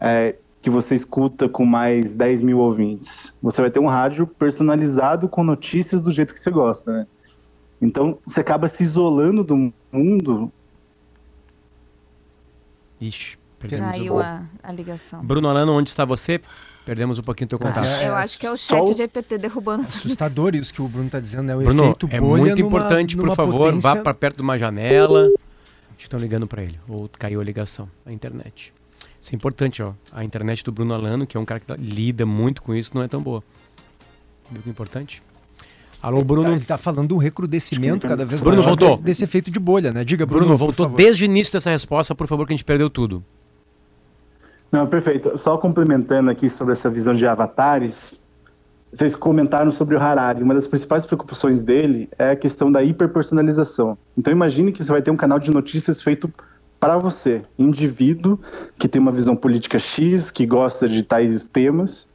[0.00, 3.36] é, que você escuta com mais 10 mil ouvintes.
[3.42, 7.06] Você vai ter um rádio personalizado com notícias do jeito que você gosta, né?
[7.80, 10.50] Então você acaba se isolando do mundo.
[12.98, 15.22] Ixi, perdemos Caiu a, a ligação.
[15.22, 16.40] Bruno Alano, onde está você?
[16.86, 17.84] Perdemos um pouquinho do teu contato.
[17.84, 19.82] É, eu acho que é o chat de EPT derrubando.
[19.82, 21.56] Assustador isso que o Bruno está dizendo, né?
[21.56, 23.80] O Bruno, efeito é muito numa, importante, por favor, potência...
[23.80, 25.24] vá para perto de uma janela.
[25.24, 26.78] Acho que estão ligando para ele.
[26.88, 28.72] Ou caiu a ligação, a internet.
[29.20, 29.94] Isso é importante, ó.
[30.12, 33.02] A internet do Bruno Alano, que é um cara que lida muito com isso, não
[33.02, 33.42] é tão boa.
[34.48, 35.20] Viu que importante?
[36.00, 36.52] Alô, Bruno.
[36.52, 38.96] Ele tá falando um recrudescimento cada vez Bruno maior voltou.
[38.98, 40.04] desse efeito de bolha, né?
[40.04, 40.42] Diga, Bruno.
[40.42, 43.24] Bruno voltou desde o início dessa resposta, por favor, que a gente perdeu tudo.
[44.70, 45.36] Não, perfeito.
[45.38, 48.18] Só complementando aqui sobre essa visão de avatares,
[48.92, 50.42] vocês comentaram sobre o Harari.
[50.42, 53.96] Uma das principais preocupações dele é a questão da hiperpersonalização.
[54.16, 56.32] Então imagine que você vai ter um canal de notícias feito
[56.78, 58.38] para você, indivíduo
[58.78, 62.08] que tem uma visão política X, que gosta de tais temas.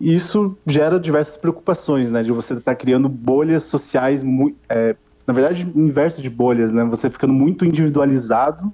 [0.00, 2.22] E isso gera diversas preocupações, né?
[2.22, 4.24] De você estar tá criando bolhas sociais,
[4.68, 6.84] é, na verdade, inverso de bolhas, né?
[6.84, 8.72] Você ficando muito individualizado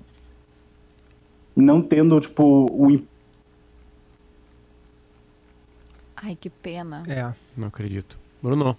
[1.57, 2.91] não tendo, tipo, o
[6.25, 7.03] Ai, que pena.
[7.07, 7.31] É.
[7.55, 8.19] Não acredito.
[8.43, 8.77] Bruno.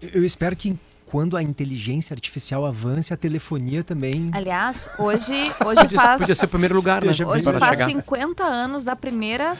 [0.00, 4.30] Eu espero que quando a inteligência artificial avance, a telefonia também.
[4.32, 6.20] Aliás, hoje, hoje faz.
[6.20, 7.10] Podia ser o primeiro lugar, né?
[7.10, 7.86] Hoje faz chegar.
[7.86, 9.56] 50 anos da primeira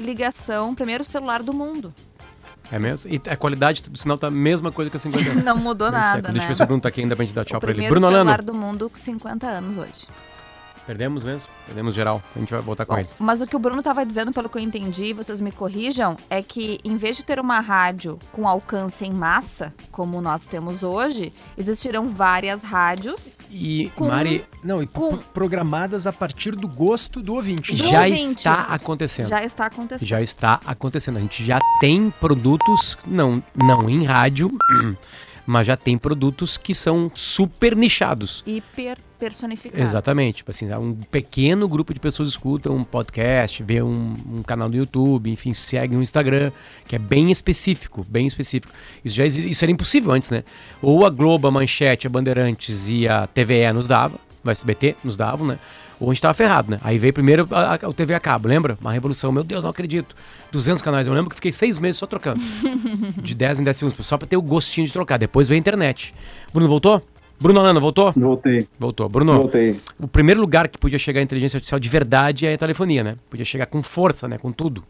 [0.00, 1.92] ligação, primeiro celular do mundo.
[2.72, 3.10] É mesmo?
[3.12, 5.44] E a qualidade do sinal tá a mesma coisa que a 50 anos.
[5.44, 6.32] Não mudou nada, né?
[6.32, 7.70] Deixa eu ver se o Bruno tá aqui ainda pra gente dar tchau o pra
[7.70, 7.88] ele.
[7.88, 10.08] Bruno celular do mundo com 50 anos hoje.
[10.86, 11.50] Perdemos mesmo?
[11.66, 12.22] Perdemos geral.
[12.34, 13.08] A gente vai voltar com Bom, ele.
[13.18, 16.40] Mas o que o Bruno estava dizendo, pelo que eu entendi, vocês me corrijam, é
[16.42, 21.32] que em vez de ter uma rádio com alcance em massa, como nós temos hoje,
[21.58, 23.36] existirão várias rádios.
[23.50, 24.44] E, com, Mari.
[24.62, 27.74] Não, e com, programadas a partir do gosto do ouvinte.
[27.74, 28.36] Do já ouvinte.
[28.36, 29.28] está acontecendo.
[29.28, 30.08] Já está acontecendo.
[30.08, 31.16] Já está acontecendo.
[31.16, 34.50] A gente já tem produtos, não, não em rádio.
[35.46, 38.42] mas já tem produtos que são super nichados.
[38.46, 39.80] Hiper personificados.
[39.80, 40.36] Exatamente.
[40.36, 44.76] Tipo assim, um pequeno grupo de pessoas escuta um podcast, vê um, um, canal no
[44.76, 46.52] YouTube, enfim, segue um Instagram,
[46.86, 48.72] que é bem específico, bem específico.
[49.04, 50.44] Isso já isso era impossível antes, né?
[50.82, 54.18] Ou a Globo, a Manchete, a Bandeirantes e a TVE nos dava,
[54.50, 55.58] o SBT nos davam, né?
[55.98, 56.80] Ou a gente tava ferrado, né?
[56.82, 58.76] Aí veio primeiro a, a, o TV a cabo, lembra?
[58.80, 60.14] Uma revolução, meu Deus, não acredito.
[60.52, 62.40] 200 canais, eu lembro que fiquei seis meses só trocando.
[63.16, 65.16] de 10 em 10 segundos, só pra ter o gostinho de trocar.
[65.18, 66.14] Depois veio a internet.
[66.52, 67.02] Bruno, voltou?
[67.38, 68.12] Bruno Alano, voltou?
[68.16, 68.66] Voltei.
[68.78, 69.08] Voltou.
[69.08, 69.78] Bruno, Voltei.
[70.00, 73.16] o primeiro lugar que podia chegar a inteligência artificial de verdade é a telefonia, né?
[73.28, 74.38] Podia chegar com força, né?
[74.38, 74.82] Com tudo.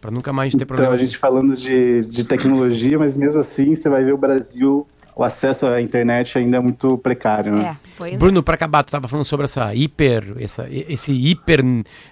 [0.00, 0.94] Para nunca mais ter então, problema.
[0.94, 4.86] Então, a gente falando de, de tecnologia, mas mesmo assim você vai ver o Brasil
[5.14, 7.76] o acesso à internet ainda é muito precário, né?
[8.00, 8.16] É, é.
[8.16, 11.62] Bruno, para acabar, tu estava falando sobre essa hiper, essa, esse hiper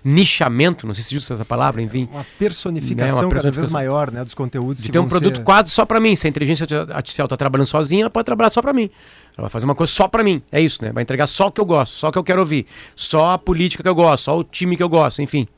[0.05, 3.73] nichamento, não sei se usa essa palavra, enfim, Uma personificação, Né, uma cada vez personificação.
[3.81, 6.15] maior, né, dos conteúdos de que ter um produto ser- quase só para mim.
[6.15, 8.91] Se a inteligência artificial está trabalhando sozinha, ela pode trabalhar só para mim.
[9.37, 10.43] Ela vai fazer uma coisa só para mim.
[10.53, 10.93] É isso, né?
[10.93, 13.39] Vai entregar só o que eu gosto, só o que eu quero ouvir, só a
[13.39, 15.49] política que eu gosto, só o time que eu gosto, enfim.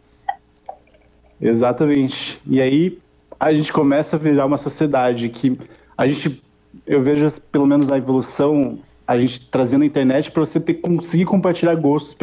[1.40, 2.40] Exatamente.
[2.46, 2.98] E aí
[3.38, 5.58] a gente começa a virar uma sociedade que
[5.98, 6.41] a gente,
[6.86, 11.24] eu vejo pelo menos a evolução, a gente trazendo a internet para você ter, conseguir
[11.24, 12.16] compartilhar gostos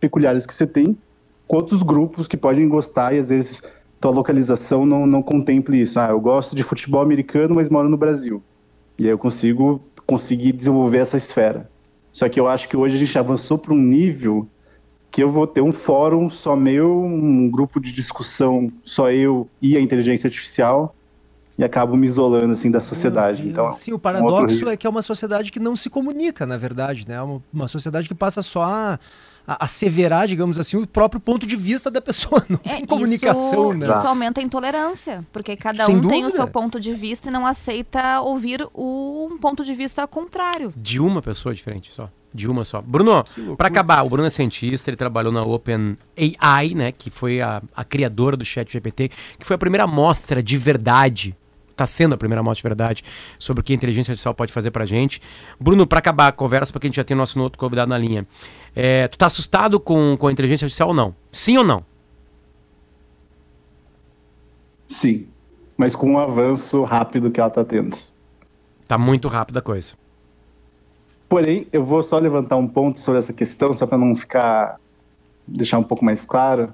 [0.00, 0.96] peculiares que você tem
[1.46, 3.62] com outros grupos que podem gostar e às vezes
[4.00, 5.98] tua localização não, não contemple isso.
[5.98, 8.42] Ah, eu gosto de futebol americano, mas moro no Brasil.
[8.98, 11.68] E aí eu consigo conseguir desenvolver essa esfera.
[12.12, 14.46] Só que eu acho que hoje a gente avançou para um nível
[15.10, 19.76] que eu vou ter um fórum só meu, um grupo de discussão só eu e
[19.76, 20.94] a inteligência artificial
[21.56, 23.46] e acabo me isolando assim da sociedade.
[23.48, 24.68] Então, sim, o um outro paradoxo risco.
[24.70, 27.20] é que é uma sociedade que não se comunica, na verdade, né?
[27.22, 28.98] Uma, uma sociedade que passa só a,
[29.46, 32.44] a asseverar, digamos assim, o próprio ponto de vista da pessoa.
[32.50, 33.90] Não É, tem comunicação, isso, né?
[33.90, 36.36] Isso aumenta a intolerância, porque cada Sem um tem o dúvida.
[36.36, 40.72] seu ponto de vista e não aceita ouvir o- um ponto de vista contrário.
[40.76, 42.08] De uma pessoa diferente só.
[42.32, 42.82] De uma só.
[42.82, 43.22] Bruno,
[43.56, 45.94] para acabar, o Bruno é cientista, ele trabalhou na Open
[46.40, 50.42] AI, né, que foi a, a criadora do Chat GPT, que foi a primeira amostra
[50.42, 51.36] de verdade,
[51.74, 53.04] está sendo a primeira amostra de verdade
[53.38, 55.20] sobre o que a inteligência artificial pode fazer pra gente.
[55.60, 58.26] Bruno, para acabar a conversa, porque a gente já tem nosso outro convidado na linha.
[58.74, 61.14] É, tu tá assustado com, com a inteligência artificial ou não?
[61.30, 61.84] Sim ou não?
[64.86, 65.26] sim,
[65.76, 67.96] mas com um avanço rápido que ela está tendo.
[68.86, 69.94] Tá muito rápida a coisa.
[71.28, 74.78] Porém, eu vou só levantar um ponto sobre essa questão, só para não ficar
[75.46, 76.72] deixar um pouco mais claro.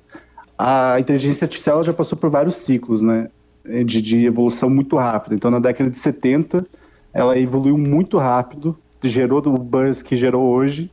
[0.59, 3.31] A inteligência artificial já passou por vários ciclos, né,
[3.65, 5.35] de, de evolução muito rápida.
[5.35, 6.67] Então, na década de 70,
[7.13, 10.91] ela evoluiu muito rápido, gerou o buzz que gerou hoje.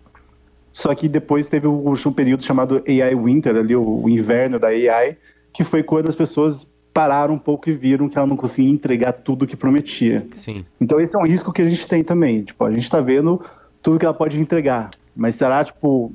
[0.72, 5.18] Só que depois teve o período chamado AI Winter, ali o, o inverno da AI,
[5.52, 9.14] que foi quando as pessoas pararam um pouco e viram que ela não conseguia entregar
[9.14, 10.28] tudo o que prometia.
[10.34, 10.66] Sim.
[10.80, 12.44] Então esse é um risco que a gente tem também.
[12.44, 13.42] Tipo, a gente tá vendo
[13.82, 14.92] tudo que ela pode entregar.
[15.16, 16.12] Mas será, tipo.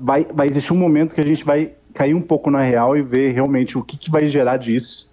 [0.00, 3.02] Vai, vai existir um momento que a gente vai cair um pouco na real e
[3.02, 5.09] ver realmente o que, que vai gerar disso.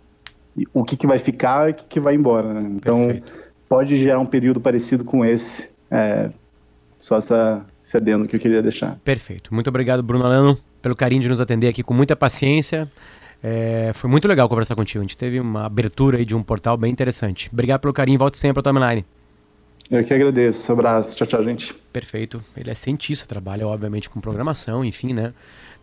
[0.74, 2.54] O que, que vai ficar e o que, que vai embora.
[2.54, 2.62] né?
[2.76, 3.32] Então Perfeito.
[3.67, 5.70] pode gerar um período parecido com esse.
[5.89, 6.30] É,
[6.98, 8.98] só essa, esse adendo que eu queria deixar.
[9.04, 9.54] Perfeito.
[9.54, 12.89] Muito obrigado, Bruno Alano, pelo carinho de nos atender aqui com muita paciência.
[13.43, 15.00] É, foi muito legal conversar contigo.
[15.00, 17.50] A gente teve uma abertura aí de um portal bem interessante.
[17.54, 18.17] Obrigado pelo carinho.
[18.17, 19.06] Volte sempre ao timeline.
[19.89, 20.71] Eu que agradeço.
[20.71, 21.15] Abraço.
[21.15, 21.73] Tchau, tchau, gente.
[21.93, 22.43] Perfeito.
[22.56, 25.34] Ele é cientista, trabalha, obviamente, com programação, enfim, né?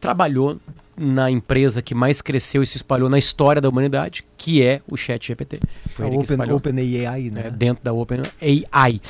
[0.00, 0.60] Trabalhou
[0.96, 4.96] na empresa que mais cresceu e se espalhou na história da humanidade, que é o
[4.96, 5.58] Chat GPT.
[5.90, 7.44] Foi A ele Open, espalhou Open AI, né?
[7.44, 9.00] né, dentro da Open AI.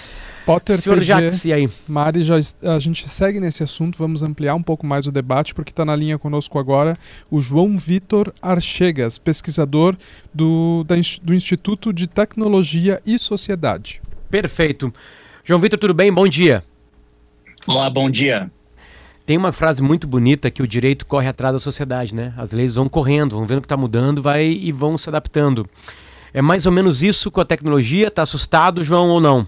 [0.46, 1.68] Potter Senhor PG, Jacques, e aí?
[1.88, 5.72] Mari, já, a gente segue nesse assunto, vamos ampliar um pouco mais o debate, porque
[5.72, 6.96] está na linha conosco agora
[7.30, 9.96] o João Vitor Archegas, pesquisador
[10.32, 14.00] do, da do Instituto de Tecnologia e Sociedade.
[14.34, 14.92] Perfeito.
[15.44, 16.12] João Vitor, tudo bem?
[16.12, 16.64] Bom dia.
[17.68, 18.50] Olá, bom dia.
[19.24, 22.34] Tem uma frase muito bonita que o direito corre atrás da sociedade, né?
[22.36, 25.70] As leis vão correndo, vão vendo que está mudando, vai e vão se adaptando.
[26.32, 28.10] É mais ou menos isso com a tecnologia?
[28.10, 29.46] Tá assustado, João, ou não?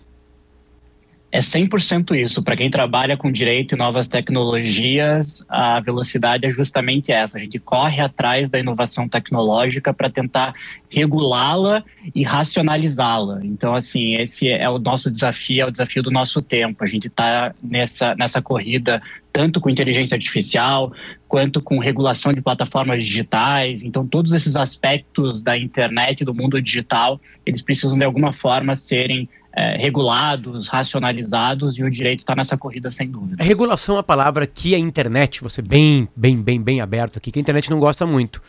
[1.33, 2.43] É 100% isso.
[2.43, 7.37] Para quem trabalha com direito e novas tecnologias, a velocidade é justamente essa.
[7.37, 10.55] A gente corre atrás da inovação tecnológica para tentar
[10.89, 11.85] regulá-la
[12.15, 13.41] e racionalizá-la.
[13.45, 16.85] Então, assim, esse é o nosso desafio, é o desafio do nosso tempo.
[16.85, 20.91] A gente está nessa, nessa corrida tanto com inteligência artificial,
[21.29, 23.83] quanto com regulação de plataformas digitais.
[23.83, 29.29] Então, todos esses aspectos da internet do mundo digital, eles precisam de alguma forma serem
[29.59, 33.43] eh, regulados, racionalizados, e o direito está nessa corrida sem dúvida.
[33.43, 37.33] A regulação é uma palavra que a internet, você bem, bem, bem, bem aberto aqui,
[37.33, 38.43] que a internet não gosta muito.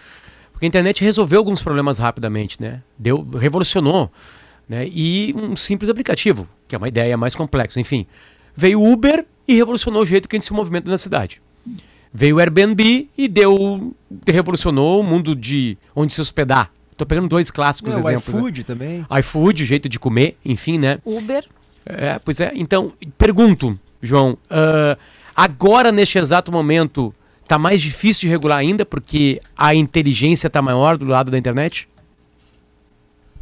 [0.52, 2.82] Porque a internet resolveu alguns problemas rapidamente, né?
[3.00, 4.12] Deu, revolucionou.
[4.67, 4.89] Né?
[4.91, 8.06] E um simples aplicativo, que é uma ideia mais complexa, enfim.
[8.54, 11.41] Veio Uber e revolucionou o jeito que a gente se movimenta na cidade.
[12.13, 13.96] Veio o Airbnb e deu
[14.28, 16.70] revolucionou o mundo de onde se hospedar.
[16.97, 18.33] Tô pegando dois clássicos Não, exemplos.
[18.33, 18.39] né?
[18.39, 19.05] iFood também.
[19.19, 20.97] iFood, jeito de comer, enfim, né?
[21.05, 21.45] Uber,
[21.86, 22.51] É, pois é.
[22.55, 24.97] Então, pergunto, João, ah,
[25.36, 27.13] agora neste exato momento
[27.47, 31.88] tá mais difícil de regular ainda porque a inteligência tá maior do lado da internet?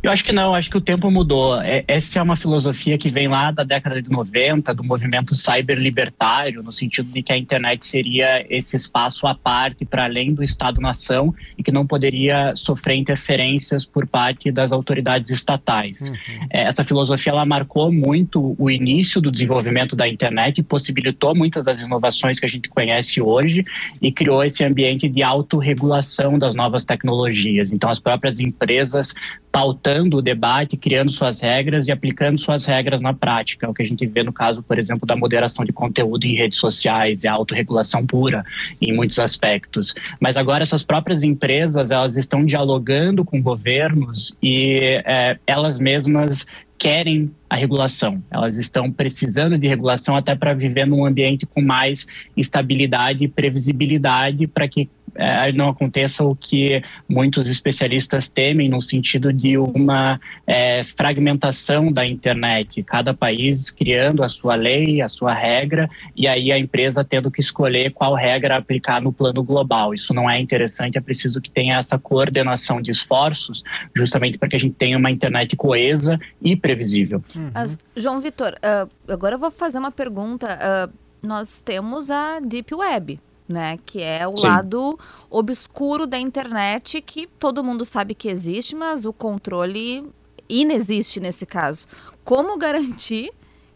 [0.05, 1.59] Eu acho que não, acho que o tempo mudou.
[1.59, 6.61] É, essa é uma filosofia que vem lá da década de 90, do movimento cyber-libertário,
[6.61, 11.33] no sentido de que a internet seria esse espaço à parte, para além do Estado-nação,
[11.57, 16.11] e que não poderia sofrer interferências por parte das autoridades estatais.
[16.11, 16.47] Uhum.
[16.51, 21.81] É, essa filosofia ela marcou muito o início do desenvolvimento da internet, possibilitou muitas das
[21.81, 23.65] inovações que a gente conhece hoje
[23.99, 27.71] e criou esse ambiente de autorregulação das novas tecnologias.
[27.71, 29.15] Então, as próprias empresas
[29.55, 33.69] pautando o debate, criando suas regras e aplicando suas regras na prática.
[33.69, 36.57] O que a gente vê no caso, por exemplo, da moderação de conteúdo em redes
[36.57, 38.43] sociais, é a autorregulação pura
[38.81, 39.95] em muitos aspectos.
[40.19, 46.45] Mas agora essas próprias empresas, elas estão dialogando com governos e é, elas mesmas
[46.77, 48.21] querem a regulação.
[48.29, 54.45] Elas estão precisando de regulação até para viver num ambiente com mais estabilidade e previsibilidade
[54.45, 60.83] para que é, não aconteça o que muitos especialistas temem no sentido de uma é,
[60.83, 66.59] fragmentação da internet, cada país criando a sua lei, a sua regra, e aí a
[66.59, 69.93] empresa tendo que escolher qual regra aplicar no plano global.
[69.93, 73.63] Isso não é interessante, é preciso que tenha essa coordenação de esforços,
[73.95, 77.23] justamente para que a gente tenha uma internet coesa e previsível.
[77.45, 77.51] Uhum.
[77.53, 80.57] As, João Vitor, uh, agora eu vou fazer uma pergunta.
[80.91, 80.93] Uh,
[81.25, 83.77] nós temos a Deep Web, né?
[83.85, 84.47] Que é o Sim.
[84.47, 90.07] lado obscuro da internet que todo mundo sabe que existe, mas o controle
[90.47, 91.87] inexiste nesse caso.
[92.23, 93.31] Como garantir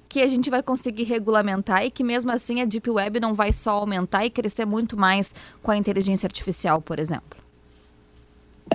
[0.08, 3.54] que a gente vai conseguir regulamentar e que mesmo assim a Deep Web não vai
[3.54, 7.40] só aumentar e crescer muito mais com a inteligência artificial, por exemplo?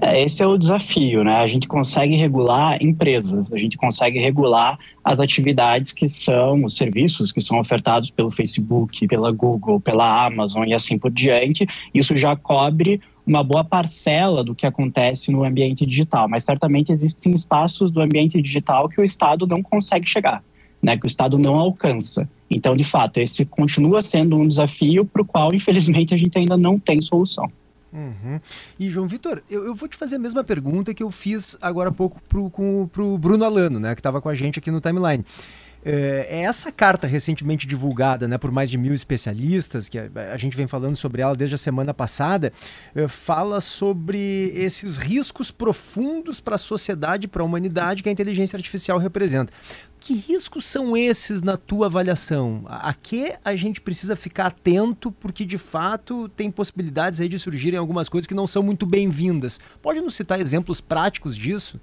[0.00, 1.36] É, esse é o desafio, né?
[1.36, 7.30] A gente consegue regular empresas, a gente consegue regular as atividades que são, os serviços
[7.30, 11.66] que são ofertados pelo Facebook, pela Google, pela Amazon e assim por diante.
[11.92, 17.32] Isso já cobre uma boa parcela do que acontece no ambiente digital, mas certamente existem
[17.32, 20.42] espaços do ambiente digital que o Estado não consegue chegar,
[20.82, 20.96] né?
[20.98, 22.28] Que o Estado não alcança.
[22.50, 26.56] Então, de fato, esse continua sendo um desafio para o qual, infelizmente, a gente ainda
[26.56, 27.50] não tem solução.
[27.94, 28.40] Uhum.
[28.78, 31.90] E, João Vitor, eu, eu, vou te fazer a mesma pergunta que eu fiz agora
[31.90, 34.80] há pouco pro, com, pro Bruno Alano, né, que estava com a gente aqui no
[34.80, 35.24] Timeline.
[35.84, 40.56] É, é essa carta recentemente divulgada né, por mais de mil especialistas, que a, gente
[40.56, 42.52] vem falando sobre ela desde a semana passada,
[42.94, 48.56] é, fala sobre esses riscos profundos para a sociedade, para a humanidade que a inteligência
[48.56, 49.52] artificial representa.
[50.00, 52.64] Que riscos são esses na tua avaliação?
[52.66, 57.38] A, a que a gente precisa ficar atento, porque de fato tem possibilidades aí de
[57.38, 59.60] surgirem algumas coisas que não são muito bem-vindas.
[59.82, 61.80] Pode nos citar exemplos práticos disso?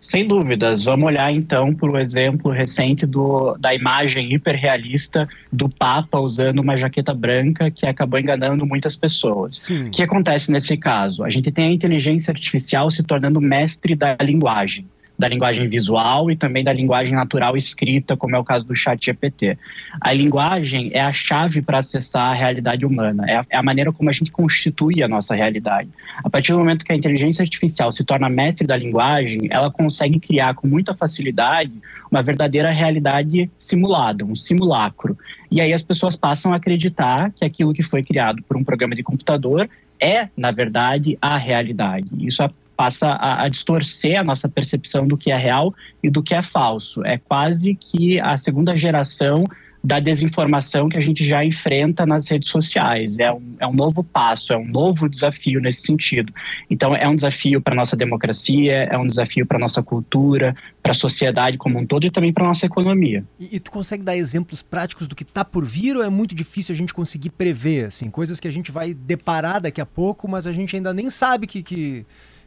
[0.00, 0.84] Sem dúvidas.
[0.84, 6.76] Vamos olhar então para o exemplo recente do, da imagem hiperrealista do Papa usando uma
[6.76, 9.58] jaqueta branca que acabou enganando muitas pessoas.
[9.58, 9.88] Sim.
[9.88, 11.24] O que acontece nesse caso?
[11.24, 14.86] A gente tem a inteligência artificial se tornando mestre da linguagem
[15.18, 19.04] da linguagem visual e também da linguagem natural escrita, como é o caso do chat
[19.04, 19.58] GPT.
[20.00, 23.92] A linguagem é a chave para acessar a realidade humana, é a, é a, maneira
[23.92, 25.88] como a gente constitui a nossa realidade.
[26.22, 30.20] A partir do momento que a inteligência artificial se torna mestre da linguagem, ela consegue
[30.20, 31.72] criar com muita facilidade
[32.10, 35.18] uma verdadeira realidade simulada, um simulacro.
[35.50, 38.94] E aí as pessoas passam a acreditar que aquilo que foi criado por um programa
[38.94, 39.68] de computador
[40.00, 42.08] é, na verdade, a realidade.
[42.18, 42.42] Isso
[42.76, 46.42] passa a, a, distorcer a nossa percepção do que é real e do que é
[46.42, 47.04] falso.
[47.04, 49.44] É quase que a segunda geração
[49.86, 53.20] da desinformação que a gente já enfrenta nas redes sociais.
[53.20, 56.32] É um, é um novo passo, é um novo desafio nesse sentido.
[56.68, 60.56] Então, é um desafio para a nossa democracia, é um desafio para a nossa cultura,
[60.82, 63.22] para a sociedade como um todo e também para a nossa economia.
[63.38, 66.34] E, e, tu consegue dar exemplos práticos do que está por vir ou é muito
[66.34, 67.86] difícil a gente conseguir prever?
[67.86, 71.08] Assim, coisas que a gente vai deparar daqui a pouco, mas a gente ainda nem
[71.08, 71.62] sabe que.
[71.62, 72.04] que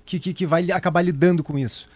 [0.09, 1.87] que, que, que vai acabar lidando com isso?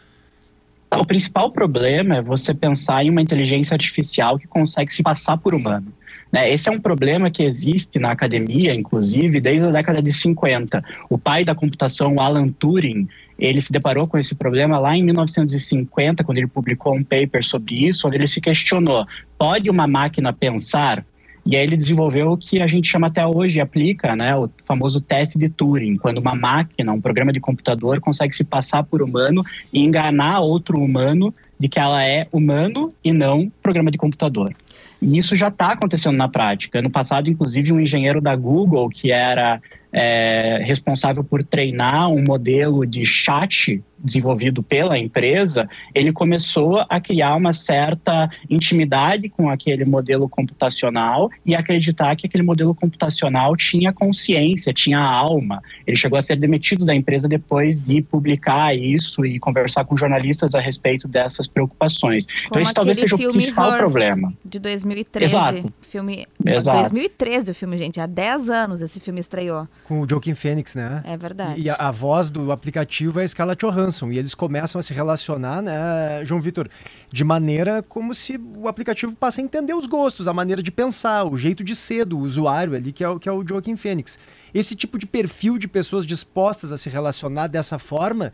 [0.92, 5.56] O principal problema é você pensar em uma inteligência artificial que consegue se passar por
[5.56, 5.92] humano.
[6.32, 6.54] Né?
[6.54, 10.84] Esse é um problema que existe na academia, inclusive, desde a década de 50.
[11.10, 13.08] O pai da computação, Alan Turing,
[13.40, 17.88] ele se deparou com esse problema lá em 1950, quando ele publicou um paper sobre
[17.88, 21.04] isso, onde ele se questionou: pode uma máquina pensar?
[21.46, 25.02] E aí ele desenvolveu o que a gente chama até hoje, aplica, né, o famoso
[25.02, 29.44] teste de Turing, quando uma máquina, um programa de computador consegue se passar por humano
[29.72, 34.54] e enganar outro humano de que ela é humano e não programa de computador.
[35.02, 36.80] E isso já está acontecendo na prática.
[36.80, 39.62] Ano passado, inclusive, um engenheiro da Google, que era
[39.94, 47.36] é, responsável por treinar um modelo de chat desenvolvido pela empresa, ele começou a criar
[47.36, 54.74] uma certa intimidade com aquele modelo computacional e acreditar que aquele modelo computacional tinha consciência,
[54.74, 55.62] tinha alma.
[55.88, 60.54] Ele chegou a ser demitido da empresa depois de publicar isso e conversar com jornalistas
[60.54, 62.26] a respeito dessas preocupações.
[62.26, 64.34] Como então esse talvez seja o principal Her, problema.
[64.44, 65.34] De 2013.
[65.34, 65.74] Exato.
[65.82, 66.28] Filme...
[66.46, 66.80] Exato.
[66.80, 68.02] 2013 o filme, gente.
[68.02, 69.66] Há 10 anos esse filme estreou.
[69.88, 71.02] Com o Joaquin Phoenix, né?
[71.06, 71.60] É verdade.
[71.60, 74.12] E a, a voz do aplicativo é a Scarlett Johansson.
[74.12, 76.70] E eles começam a se relacionar, né, João Vitor,
[77.12, 81.26] de maneira como se o aplicativo passe a entender os gostos, a maneira de pensar,
[81.26, 84.18] o jeito de ser do usuário ali, que é, o- que é o Joaquin Phoenix.
[84.54, 88.32] Esse tipo de perfil de pessoas dispostas a se relacionar dessa forma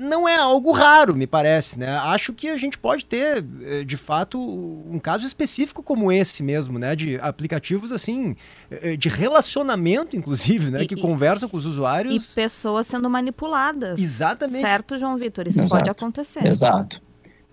[0.00, 1.96] não é algo raro, me parece, né?
[1.98, 6.78] Acho que a gente pode ter, eh, de fato, um caso específico como esse mesmo,
[6.78, 6.94] né?
[6.94, 8.36] De aplicativos, assim,
[8.70, 10.82] eh, de relacionamento, inclusive, né?
[10.82, 12.34] E- que e- conversam com os E usuários.
[12.34, 14.00] pessoas sendo manipuladas.
[14.00, 14.60] Exatamente.
[14.60, 15.46] Certo, João Vitor?
[15.48, 15.70] Isso Exato.
[15.78, 16.46] pode acontecer.
[16.46, 17.02] Exato.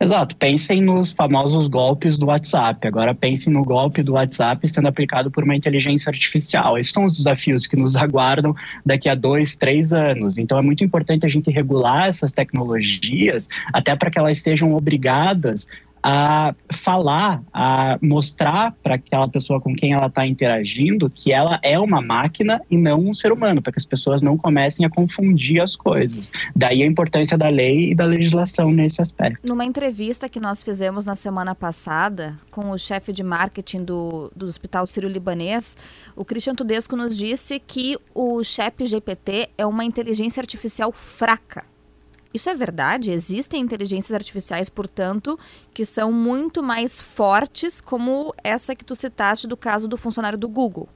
[0.01, 0.35] Exato.
[0.35, 2.87] Pensem nos famosos golpes do WhatsApp.
[2.87, 6.75] Agora pensem no golpe do WhatsApp sendo aplicado por uma inteligência artificial.
[6.75, 10.39] Esses são os desafios que nos aguardam daqui a dois, três anos.
[10.39, 15.67] Então é muito importante a gente regular essas tecnologias, até para que elas sejam obrigadas
[16.03, 21.77] a falar, a mostrar para aquela pessoa com quem ela está interagindo que ela é
[21.79, 25.61] uma máquina e não um ser humano, para que as pessoas não comecem a confundir
[25.61, 26.31] as coisas.
[26.55, 29.47] Daí a importância da lei e da legislação nesse aspecto.
[29.47, 34.45] Numa entrevista que nós fizemos na semana passada com o chefe de marketing do, do
[34.45, 35.77] Hospital Sírio-Libanês,
[36.15, 41.70] o Christian Tudesco nos disse que o Chat GPT é uma inteligência artificial fraca.
[42.33, 43.11] Isso é verdade?
[43.11, 45.37] Existem inteligências artificiais, portanto,
[45.73, 50.47] que são muito mais fortes, como essa que tu citaste do caso do funcionário do
[50.47, 50.87] Google.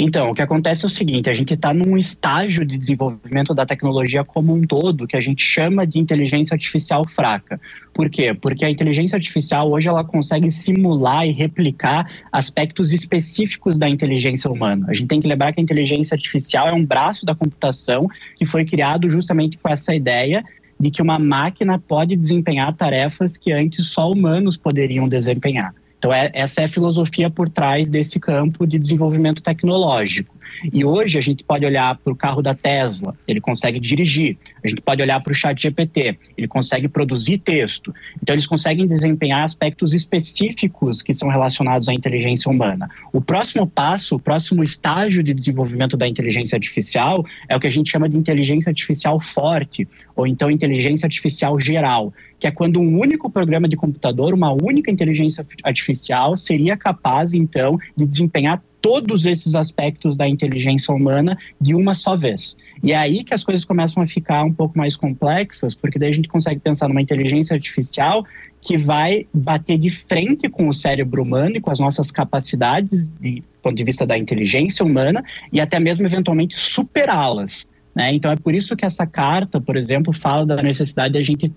[0.00, 3.66] Então, o que acontece é o seguinte: a gente está num estágio de desenvolvimento da
[3.66, 7.60] tecnologia como um todo que a gente chama de inteligência artificial fraca.
[7.92, 8.32] Por quê?
[8.32, 14.86] Porque a inteligência artificial hoje ela consegue simular e replicar aspectos específicos da inteligência humana.
[14.88, 18.46] A gente tem que lembrar que a inteligência artificial é um braço da computação que
[18.46, 20.44] foi criado justamente com essa ideia
[20.78, 25.74] de que uma máquina pode desempenhar tarefas que antes só humanos poderiam desempenhar.
[25.98, 30.37] Então, é, essa é a filosofia por trás desse campo de desenvolvimento tecnológico.
[30.72, 34.36] E hoje a gente pode olhar para o carro da Tesla, ele consegue dirigir.
[34.62, 37.94] A gente pode olhar para o chat GPT, ele consegue produzir texto.
[38.22, 42.88] Então, eles conseguem desempenhar aspectos específicos que são relacionados à inteligência humana.
[43.12, 47.70] O próximo passo, o próximo estágio de desenvolvimento da inteligência artificial é o que a
[47.70, 52.98] gente chama de inteligência artificial forte, ou então inteligência artificial geral, que é quando um
[52.98, 59.54] único programa de computador, uma única inteligência artificial, seria capaz, então, de desempenhar todos esses
[59.54, 62.56] aspectos da inteligência humana de uma só vez.
[62.82, 66.10] E é aí que as coisas começam a ficar um pouco mais complexas, porque daí
[66.10, 68.24] a gente consegue pensar numa inteligência artificial
[68.60, 73.42] que vai bater de frente com o cérebro humano e com as nossas capacidades de
[73.62, 75.22] ponto de vista da inteligência humana
[75.52, 77.68] e até mesmo eventualmente superá-las.
[77.94, 78.14] Né?
[78.14, 81.52] Então é por isso que essa carta, por exemplo, fala da necessidade de a gente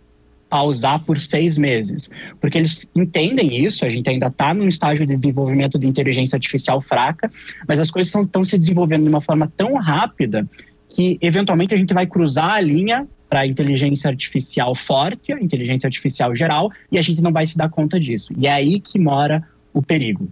[0.52, 2.10] pausar por seis meses,
[2.42, 6.82] porque eles entendem isso, a gente ainda está num estágio de desenvolvimento de inteligência artificial
[6.82, 7.32] fraca,
[7.66, 10.46] mas as coisas estão se desenvolvendo de uma forma tão rápida
[10.90, 16.70] que eventualmente a gente vai cruzar a linha para inteligência artificial forte, inteligência artificial geral,
[16.92, 18.34] e a gente não vai se dar conta disso.
[18.38, 19.42] E é aí que mora
[19.74, 20.28] o perigo.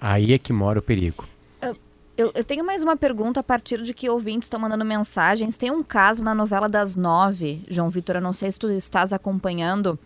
[0.00, 1.28] Aí é que mora o perigo.
[2.16, 5.58] Eu, eu tenho mais uma pergunta a partir de que ouvintes estão mandando mensagens.
[5.58, 9.12] Tem um caso na novela das nove, João Vitor, eu não sei se tu estás
[9.12, 9.98] acompanhando.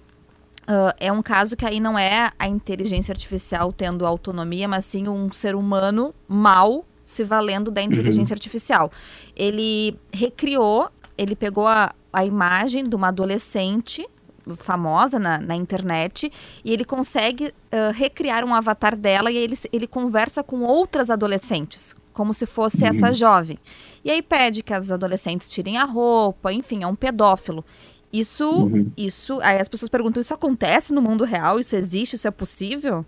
[0.62, 5.06] Uh, é um caso que aí não é a inteligência artificial tendo autonomia, mas sim
[5.06, 8.90] um ser humano mal se valendo da inteligência artificial.
[9.36, 14.06] Ele recriou, ele pegou a, a imagem de uma adolescente
[14.56, 16.30] famosa na, na internet
[16.64, 21.94] e ele consegue uh, recriar um avatar dela e ele, ele conversa com outras adolescentes,
[22.12, 22.88] como se fosse Uhum.
[22.90, 23.58] essa jovem.
[24.04, 27.64] E aí pede que as adolescentes tirem a roupa, enfim, é um pedófilo.
[28.12, 28.90] Isso, Uhum.
[28.96, 31.60] isso, aí as pessoas perguntam, isso acontece no mundo real?
[31.60, 32.16] Isso existe?
[32.16, 33.04] Isso é possível?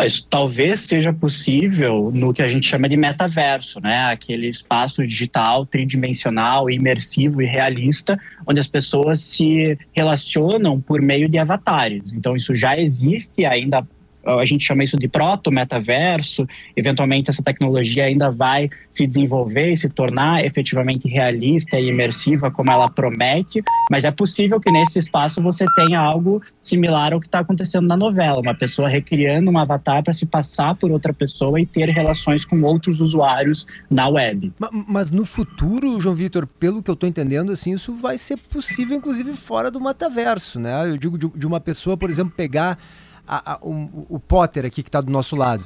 [0.00, 4.06] Isso talvez seja possível no que a gente chama de metaverso, né?
[4.06, 11.38] Aquele espaço digital, tridimensional, imersivo e realista, onde as pessoas se relacionam por meio de
[11.38, 12.12] avatares.
[12.14, 13.86] Então, isso já existe, ainda
[14.24, 16.46] a gente chama isso de proto-metaverso,
[16.76, 22.70] eventualmente essa tecnologia ainda vai se desenvolver e se tornar efetivamente realista e imersiva como
[22.70, 27.40] ela promete, mas é possível que nesse espaço você tenha algo similar ao que está
[27.40, 31.66] acontecendo na novela, uma pessoa recriando um avatar para se passar por outra pessoa e
[31.66, 34.52] ter relações com outros usuários na web.
[34.58, 38.36] Ma- Mas no futuro, João Vitor, pelo que eu estou entendendo, assim, isso vai ser
[38.38, 40.88] possível, inclusive fora do metaverso, né?
[40.88, 42.78] Eu digo de, de uma pessoa, por exemplo, pegar
[43.26, 45.64] a- a- um- o Potter aqui que está do nosso lado.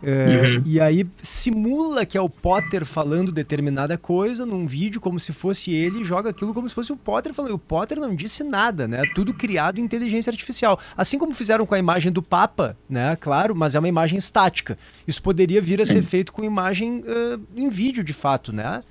[0.00, 5.32] É, E aí simula que é o Potter falando determinada coisa num vídeo como se
[5.32, 7.54] fosse ele e joga aquilo como se fosse o Potter falando.
[7.54, 9.02] O Potter não disse nada, né?
[9.14, 10.78] Tudo criado em inteligência artificial.
[10.96, 13.16] Assim como fizeram com a imagem do Papa, né?
[13.16, 14.78] Claro, mas é uma imagem estática.
[15.04, 18.84] Isso poderia vir a ser feito com imagem ah, em vídeo, de fato, né?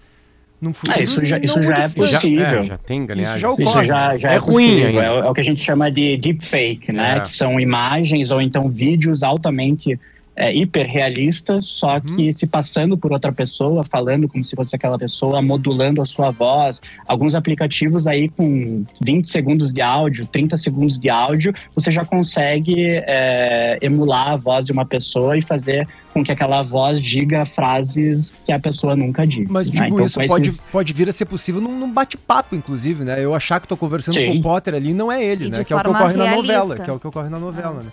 [0.60, 2.46] Num futuro Ah, isso já- isso já é possível.
[2.46, 3.40] é, já tem, aliás.
[3.40, 3.86] já Isso ocorre.
[3.86, 5.04] já, já É é, ruim ainda.
[5.04, 7.18] É, o- é o que a gente chama de deepfake, né?
[7.18, 7.20] É.
[7.22, 10.00] Que são imagens ou então vídeos altamente
[10.40, 12.16] é, hiperrealistas, só Uhum.
[12.16, 16.30] que se passando por outra pessoa, falando como se fosse aquela pessoa, modulando a sua
[16.30, 16.80] voz.
[17.08, 22.76] Alguns aplicativos aí com 20 segundos de áudio, 30 segundos de áudio, você já consegue
[23.08, 28.34] é, emular a voz de uma pessoa e fazer com que aquela voz diga frases
[28.46, 29.52] que a pessoa nunca disse.
[29.52, 29.84] Mas né?
[29.86, 33.24] digo Então, isso, pode, esses- pode vir a ser possível num, num bate-papo, inclusive, né?
[33.24, 34.28] Eu achar que tô conversando Sim.
[34.34, 35.64] com o Potter ali não é ele, E né?
[35.64, 36.36] Que é o que ocorre na realista.
[36.36, 37.90] novela, que é o que ocorre na novela, né?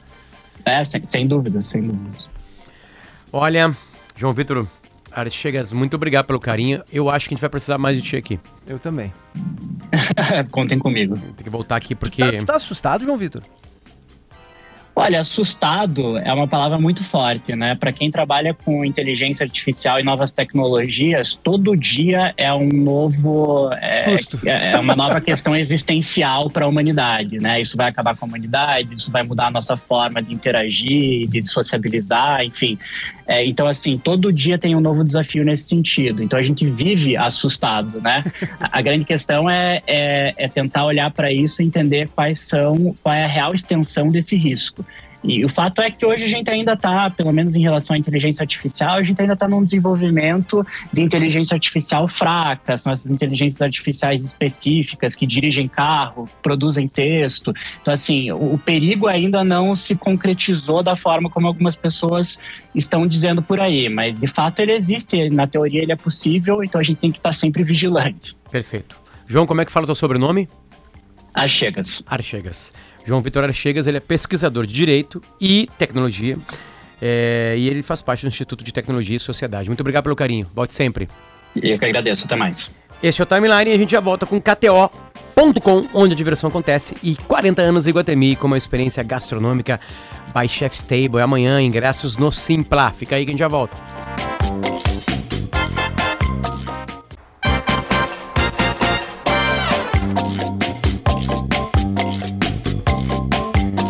[0.64, 2.10] É, sem, sem dúvida, sem dúvida.
[3.32, 3.74] Olha,
[4.16, 4.66] João Vitor
[5.10, 6.82] Archegas, muito obrigado pelo carinho.
[6.92, 8.38] Eu acho que a gente vai precisar mais de ti aqui.
[8.66, 9.12] Eu também.
[10.50, 11.16] Contem comigo.
[11.16, 12.22] Tem que voltar aqui porque.
[12.22, 13.42] Tá, tu tá assustado, João Vitor?
[15.04, 17.74] Olha, assustado é uma palavra muito forte, né?
[17.74, 23.70] Para quem trabalha com inteligência artificial e novas tecnologias, todo dia é um novo.
[23.74, 24.40] É, Susto.
[24.48, 27.60] é uma nova questão existencial para a humanidade, né?
[27.60, 31.46] Isso vai acabar com a humanidade, isso vai mudar a nossa forma de interagir, de
[31.46, 32.78] sociabilizar, enfim.
[33.26, 36.22] É, então, assim, todo dia tem um novo desafio nesse sentido.
[36.22, 38.24] Então, a gente vive assustado, né?
[38.60, 42.94] A, a grande questão é, é, é tentar olhar para isso e entender quais são,
[43.02, 44.84] qual é a real extensão desse risco.
[45.24, 47.98] E o fato é que hoje a gente ainda está, pelo menos em relação à
[47.98, 53.62] inteligência artificial, a gente ainda está num desenvolvimento de inteligência artificial fraca, são essas inteligências
[53.62, 57.54] artificiais específicas que dirigem carro, produzem texto.
[57.80, 62.38] Então, assim, o, o perigo ainda não se concretizou da forma como algumas pessoas
[62.74, 66.78] estão dizendo por aí, mas de fato ele existe, na teoria ele é possível, então
[66.78, 68.36] a gente tem que estar sempre vigilante.
[68.50, 69.00] Perfeito.
[69.26, 70.48] João, como é que fala o teu sobrenome?
[71.32, 72.02] As chegas.
[72.06, 72.72] Archegas.
[73.04, 76.38] João Vitor Archegas, ele é pesquisador de Direito e Tecnologia.
[77.02, 79.68] é, e ele faz parte do Instituto de Tecnologia e Sociedade.
[79.68, 80.46] Muito obrigado pelo carinho.
[80.54, 81.08] Volte sempre.
[81.54, 82.70] Eu que agradeço, até mais.
[83.02, 86.96] Este é o Timeline e a gente já volta com KTO.com, onde a diversão acontece,
[87.02, 89.78] e 40 anos Iguatemi com uma experiência gastronômica
[90.34, 91.18] by Chef's Table.
[91.18, 92.90] É amanhã, ingressos no Simpla.
[92.90, 93.76] Fica aí que a gente já volta.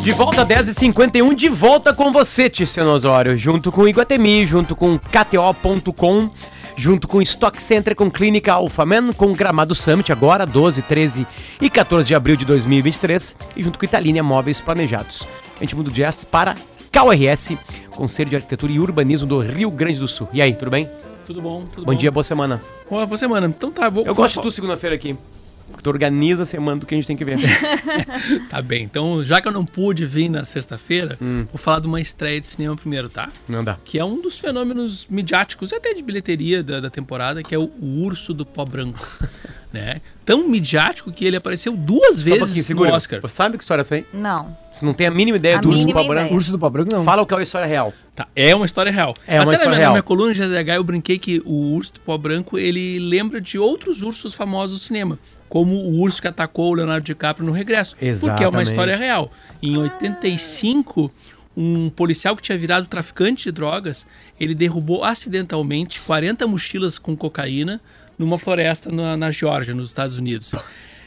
[0.04, 6.28] De volta 10h51, de volta com você, Tiziano Osório, junto com Iguatemi, junto com KTO.com,
[6.76, 11.26] junto com Stock Center, com Clínica Alphaman, com Gramado Summit, agora 12, 13
[11.58, 15.26] e 14 de abril de 2023, e junto com Italínia Móveis Planejados.
[15.56, 16.54] A gente muda o jazz para
[16.92, 17.56] KRS,
[17.88, 20.28] Conselho de Arquitetura e Urbanismo do Rio Grande do Sul.
[20.34, 20.86] E aí, tudo bem?
[21.24, 21.98] Tudo bom, tudo Bom bom.
[21.98, 22.60] dia, boa semana.
[22.90, 23.46] Boa, boa semana.
[23.46, 24.04] Então tá, vou.
[24.04, 25.16] Eu gosto de tu segunda-feira aqui.
[25.74, 27.36] Porque tu organiza a semana do que a gente tem que ver.
[28.48, 32.00] Tá bem, então já que eu não pude vir na sexta-feira, vou falar de uma
[32.00, 33.28] estreia de cinema primeiro, tá?
[33.48, 33.76] Não dá.
[33.84, 37.58] Que é um dos fenômenos midiáticos e até de bilheteria da, da temporada, que é
[37.58, 39.04] o, o Urso do Pó Branco.
[39.72, 40.00] né?
[40.24, 42.90] Tão midiático que ele apareceu duas Só um vezes segura.
[42.90, 43.20] no Oscar.
[43.20, 44.06] Você sabe que história é essa aí?
[44.12, 44.56] Não.
[44.72, 46.34] Você não tem a mínima ideia A do urso do mínima pau branco?
[46.34, 47.02] Urso do Pau Branco, não.
[47.04, 47.92] Fala o que é a história real.
[48.14, 49.12] Tá, é uma história real.
[49.26, 49.88] É uma Até história na, minha- real.
[49.90, 53.40] na minha coluna de GZH eu brinquei que o urso do pó branco ele lembra
[53.40, 55.18] de outros ursos famosos do cinema,
[55.48, 58.70] como o urso que atacou o Leonardo DiCaprio no Regresso, porque é uma Exatamente.
[58.70, 59.30] história real.
[59.62, 61.10] Em 85,
[61.56, 64.06] um policial que tinha virado traficante de drogas,
[64.40, 67.80] ele derrubou acidentalmente 40 mochilas com cocaína
[68.18, 70.54] numa floresta na, na Geórgia, nos Estados Unidos.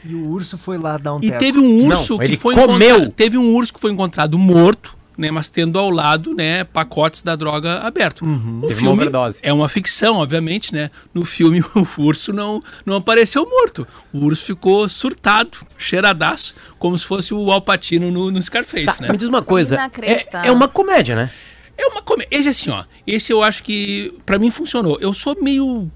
[0.04, 2.54] E o urso foi lá dar um E teve um urso Não, que ele foi
[2.54, 3.10] comeu.
[3.10, 7.34] teve um urso que foi encontrado morto, né, mas tendo ao lado, né, pacotes da
[7.34, 8.24] droga aberto.
[8.24, 9.40] Teve O uma filme overdose.
[9.42, 10.88] é uma ficção, obviamente, né?
[11.12, 13.86] No filme o urso não não apareceu morto.
[14.12, 19.08] O urso ficou surtado, cheiradaço, como se fosse o Alpatino no, no Scarface, Tá, né?
[19.10, 19.76] me diz uma coisa.
[20.02, 21.30] É, é uma comédia, né?
[21.76, 22.28] É uma comédia.
[22.38, 22.84] Esse assim, ó.
[23.06, 24.98] Esse eu acho que pra mim funcionou.
[25.00, 25.90] Eu sou meio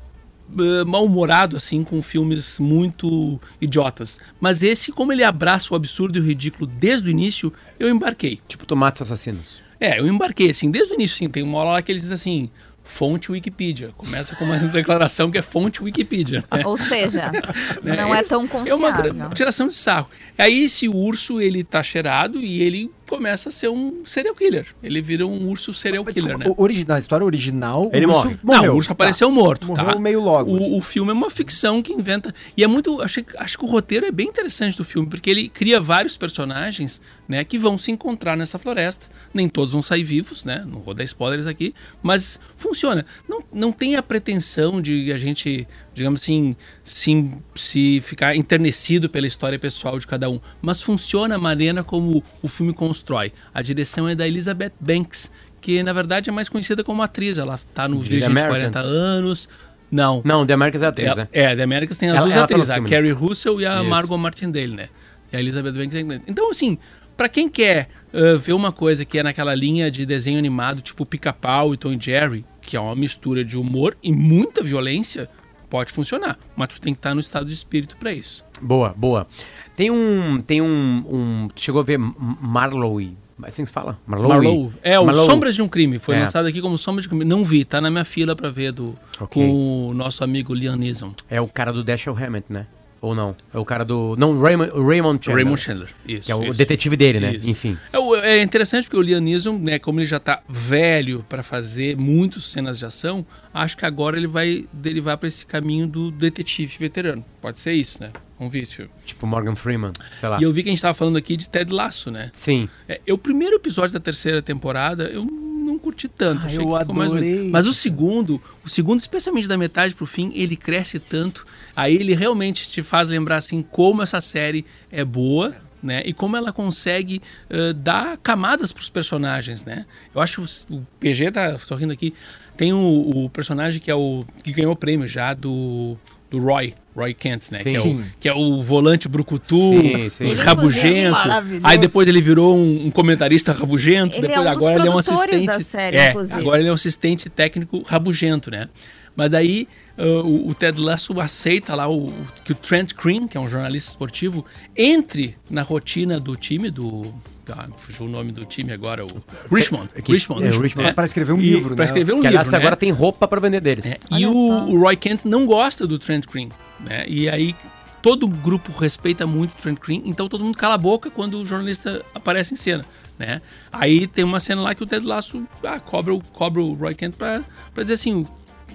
[0.58, 6.20] eh, mal-humorado assim com filmes muito idiotas, mas esse como ele abraça o absurdo e
[6.20, 8.40] o ridículo desde o início, eu embarquei.
[8.48, 9.62] Tipo Tomates Assassinos.
[9.80, 12.14] É, eu embarquei assim, desde o início, assim, tem uma hora lá que eles dizem
[12.14, 12.50] assim,
[12.84, 13.90] fonte Wikipedia.
[13.96, 16.44] Começa com uma declaração que é fonte Wikipedia.
[16.52, 16.62] né?
[16.66, 17.30] Ou seja,
[17.82, 17.96] Né?
[17.96, 18.76] não é tão É confiável.
[18.76, 20.08] uma gra- tiração de sarro.
[20.38, 24.66] Aí esse urso, ele tá cheirado e ele começa a ser um serial killer.
[24.82, 26.46] Ele vira um urso serial killer, né?
[26.56, 28.38] Origi- na história original, Ele o urso morre.
[28.42, 28.62] morreu.
[28.68, 28.92] Não, o urso Tá.
[28.94, 29.98] apareceu morto, Morreu tá?
[29.98, 30.50] meio logo.
[30.50, 32.34] O, o filme é uma ficção que inventa.
[32.56, 33.02] E é muito.
[33.02, 36.16] Acho, que- acho que o roteiro é bem interessante do filme, porque ele cria vários
[36.16, 39.06] personagens né, que vão se encontrar nessa floresta.
[39.32, 40.64] Nem todos vão sair vivos, né?
[40.66, 43.04] Não vou dar spoilers aqui, mas funciona.
[43.28, 49.26] Não, não tem a pretensão de a gente, digamos assim, se, se ficar enternecido pela
[49.26, 50.40] história pessoal de cada um.
[50.60, 53.32] Mas funciona a maneira como o filme constrói.
[53.52, 55.30] A direção é da Elizabeth Banks,
[55.60, 57.38] que na verdade é mais conhecida como atriz.
[57.38, 58.72] Ela tá no De Virgem de Americans.
[58.72, 59.48] 40 anos.
[59.90, 60.22] Não.
[60.24, 61.28] Não, The Americans é a atriz, né?
[61.32, 63.60] É, é, The Americans tem as Ela- duas ela tá atrizes, a filme, Carrie Russell
[63.60, 63.84] e a Isso.
[63.84, 64.88] Margot Martindale, né?
[65.30, 65.94] E a Elizabeth Banks.
[65.94, 66.22] é inglesa.
[66.26, 66.78] Então, assim,
[67.14, 71.04] pra quem quer ah, ver uma coisa que é naquela linha de desenho animado, tipo
[71.04, 75.28] Pica-Pau e Tom e Jerry, que é uma mistura de humor e muita violência,
[75.72, 76.38] pode funcionar.
[76.54, 78.44] Mas tu tem que estar no estado de espírito pra isso.
[78.60, 79.26] Boa, boa.
[79.74, 80.42] Tem um.
[80.42, 80.68] Tem um.
[81.08, 83.16] um chegou a ver Marlowe?
[83.42, 83.98] É assim que se fala?
[84.06, 84.28] Marlowe?
[84.28, 84.72] Marlowe.
[84.82, 85.26] É, o Marlowe.
[85.26, 85.98] Sombras de um Crime.
[85.98, 86.20] Foi É.
[86.20, 87.24] lançado aqui como Sombras de um Crime.
[87.24, 89.42] Não vi, tá na minha fila pra ver do, Ok.
[89.42, 91.12] com o nosso amigo Liam Neeson.
[91.28, 92.66] É o cara do Dashiell Hammett, né?
[93.02, 93.34] Ou não?
[93.52, 94.14] É o cara do.
[94.16, 95.44] Não, Raymond, Raymond Chandler.
[95.44, 95.88] Raymond Chandler.
[96.06, 96.26] Isso.
[96.26, 96.54] Que é o isso.
[96.54, 97.34] detetive dele, né?
[97.34, 97.50] Isso.
[97.50, 97.76] Enfim.
[97.92, 101.96] É, é interessante porque o Liam Neeson, né, como ele já tá velho para fazer
[101.96, 106.76] muitas cenas de ação, acho que agora ele vai derivar para esse caminho do detetive
[106.78, 107.24] veterano.
[107.40, 108.12] Pode ser isso, né?
[108.38, 108.90] Vamos ver esse filme.
[109.04, 110.38] Tipo Morgan Freeman, sei lá.
[110.38, 112.30] E eu vi que a gente tava falando aqui de Ted Lasso, né?
[112.32, 112.68] Sim.
[112.88, 115.26] É, é o primeiro episódio da terceira temporada, eu
[115.72, 116.46] não curti tanto.
[116.46, 117.30] Ah, eu que ficou mais ou menos.
[117.30, 117.50] adorei.
[117.50, 121.44] Mas o segundo, o segundo, especialmente da metade pro fim, ele cresce tanto.
[121.74, 125.54] Aí ele realmente te faz lembrar assim como essa série é boa.
[125.82, 126.00] Né?
[126.06, 127.20] E como ela consegue
[127.50, 129.84] ãh, dar camadas para os personagens, né?
[130.14, 132.14] Eu acho os- o PG tá sorrindo aqui.
[132.56, 132.78] Tem o,
[133.24, 135.96] o personagem que é o que ganhou o prêmio já do,
[136.32, 137.62] do Roy, Roy Kent, né?
[137.62, 138.04] Que é, o, Sim.
[138.18, 140.24] que é o volante brucutu, Sim, sim.
[140.24, 141.16] Ele, rabugento.
[141.62, 144.16] Aí depois ele virou um, um comentarista rabugento.
[144.16, 145.46] Ele é depois um dos agora ele é um assistente.
[145.46, 146.40] da série, é, inclusive.
[146.40, 148.68] agora ele é um assistente técnico rabugento, né?
[149.14, 149.68] Mas daí
[149.98, 152.12] ah, o, o Ted Lasso aceita lá o-
[152.44, 157.12] que o Trent Green, que é um jornalista esportivo, entre na rotina do time do
[157.56, 159.88] ah, fugiu o nome do time agora, o Richmond.
[160.02, 160.44] que- Richmond.
[160.44, 160.88] é, o Richmond.
[160.88, 160.92] né?
[160.92, 161.86] Pra escrever um E- livro, Pra né?
[161.86, 162.58] escrever um que livro, aliás né?
[162.58, 163.86] agora tem roupa pra vender deles.
[163.86, 166.50] É, e o, o Roy Kent não gosta do Trent Green,
[166.80, 167.04] né?
[167.08, 167.54] E aí
[168.00, 171.44] todo grupo respeita muito o Trent Green, então todo mundo cala a boca quando o
[171.46, 172.84] jornalista aparece em cena,
[173.18, 173.40] né?
[173.70, 176.94] Aí tem uma cena lá que o Ted Lasso ah, cobra, o- cobra o Roy
[176.94, 177.42] Kent pra,
[177.72, 178.26] pra dizer assim,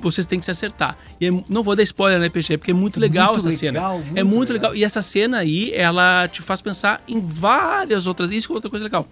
[0.02, 0.98] vocês têm que se acertar.
[1.20, 2.58] E é- não vou dar spoiler, né, PG?
[2.58, 4.04] Porque é muito é legal muito essa legal, cena.
[4.04, 4.72] muito é muito legal.
[4.72, 4.76] legal.
[4.76, 8.32] E essa cena aí, ela te faz pensar em várias outras.
[8.32, 9.08] Isso que é outra coisa legal.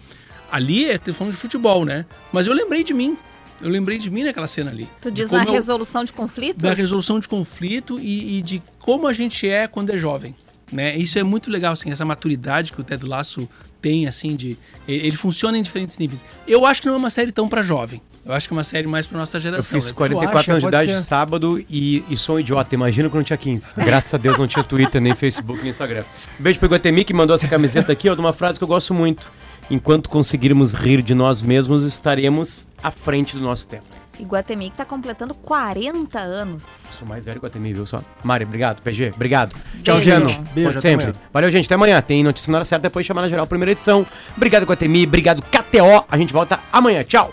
[0.50, 2.06] Ali é falando de futebol, né?
[2.32, 3.16] Mas eu lembrei de mim.
[3.60, 4.88] Eu lembrei de mim naquela cena ali.
[5.00, 6.62] Tu diz como na eu- resolução de conflitos?
[6.62, 10.34] da resolução de conflito e, e de como a gente é quando é jovem.
[10.70, 10.96] Né?
[10.96, 13.48] Isso é muito legal, assim, essa maturidade que o Ted Lasso
[13.80, 14.58] tem, assim, de.
[14.86, 16.24] Ele ele funciona em diferentes níveis.
[16.46, 18.02] Eu acho que não é uma série tão pra jovem.
[18.26, 19.80] Eu acho que é uma série mais pra nossa Eu geração.
[19.80, 19.94] fiz né?
[19.94, 20.50] 44 acha?
[20.50, 20.98] anos de idade ser.
[21.02, 22.74] sábado e, e sou um idiota.
[22.74, 23.70] Imagina quando eu tinha 15.
[23.76, 26.02] Graças a Deus não tinha Twitter, nem Facebook, nem Instagram.
[26.36, 28.92] Beijo pro Guatemi que mandou essa camiseta aqui, ó, de uma frase que eu gosto
[28.92, 29.30] muito.
[29.70, 33.84] Enquanto conseguirmos rir de nós mesmos, estaremos à frente do nosso tempo.
[34.18, 36.64] Iguatemi que tá completando 40 anos.
[36.64, 38.02] Sou mais velho Guatemi, viu só?
[38.24, 38.80] Mari, obrigado.
[38.82, 39.54] PG, obrigado.
[39.54, 39.82] Beijo.
[39.84, 40.46] Tchauziano.
[40.52, 41.06] Beijo, até sempre.
[41.06, 41.20] amanhã.
[41.32, 41.66] Valeu, gente.
[41.66, 42.00] Até amanhã.
[42.00, 44.04] Tem notícia na hora certa, depois chamar na geral, primeira edição.
[44.36, 45.04] Obrigado, Guatemi.
[45.04, 46.04] Obrigado, KTO.
[46.10, 47.04] A gente volta amanhã.
[47.04, 47.32] Tchau.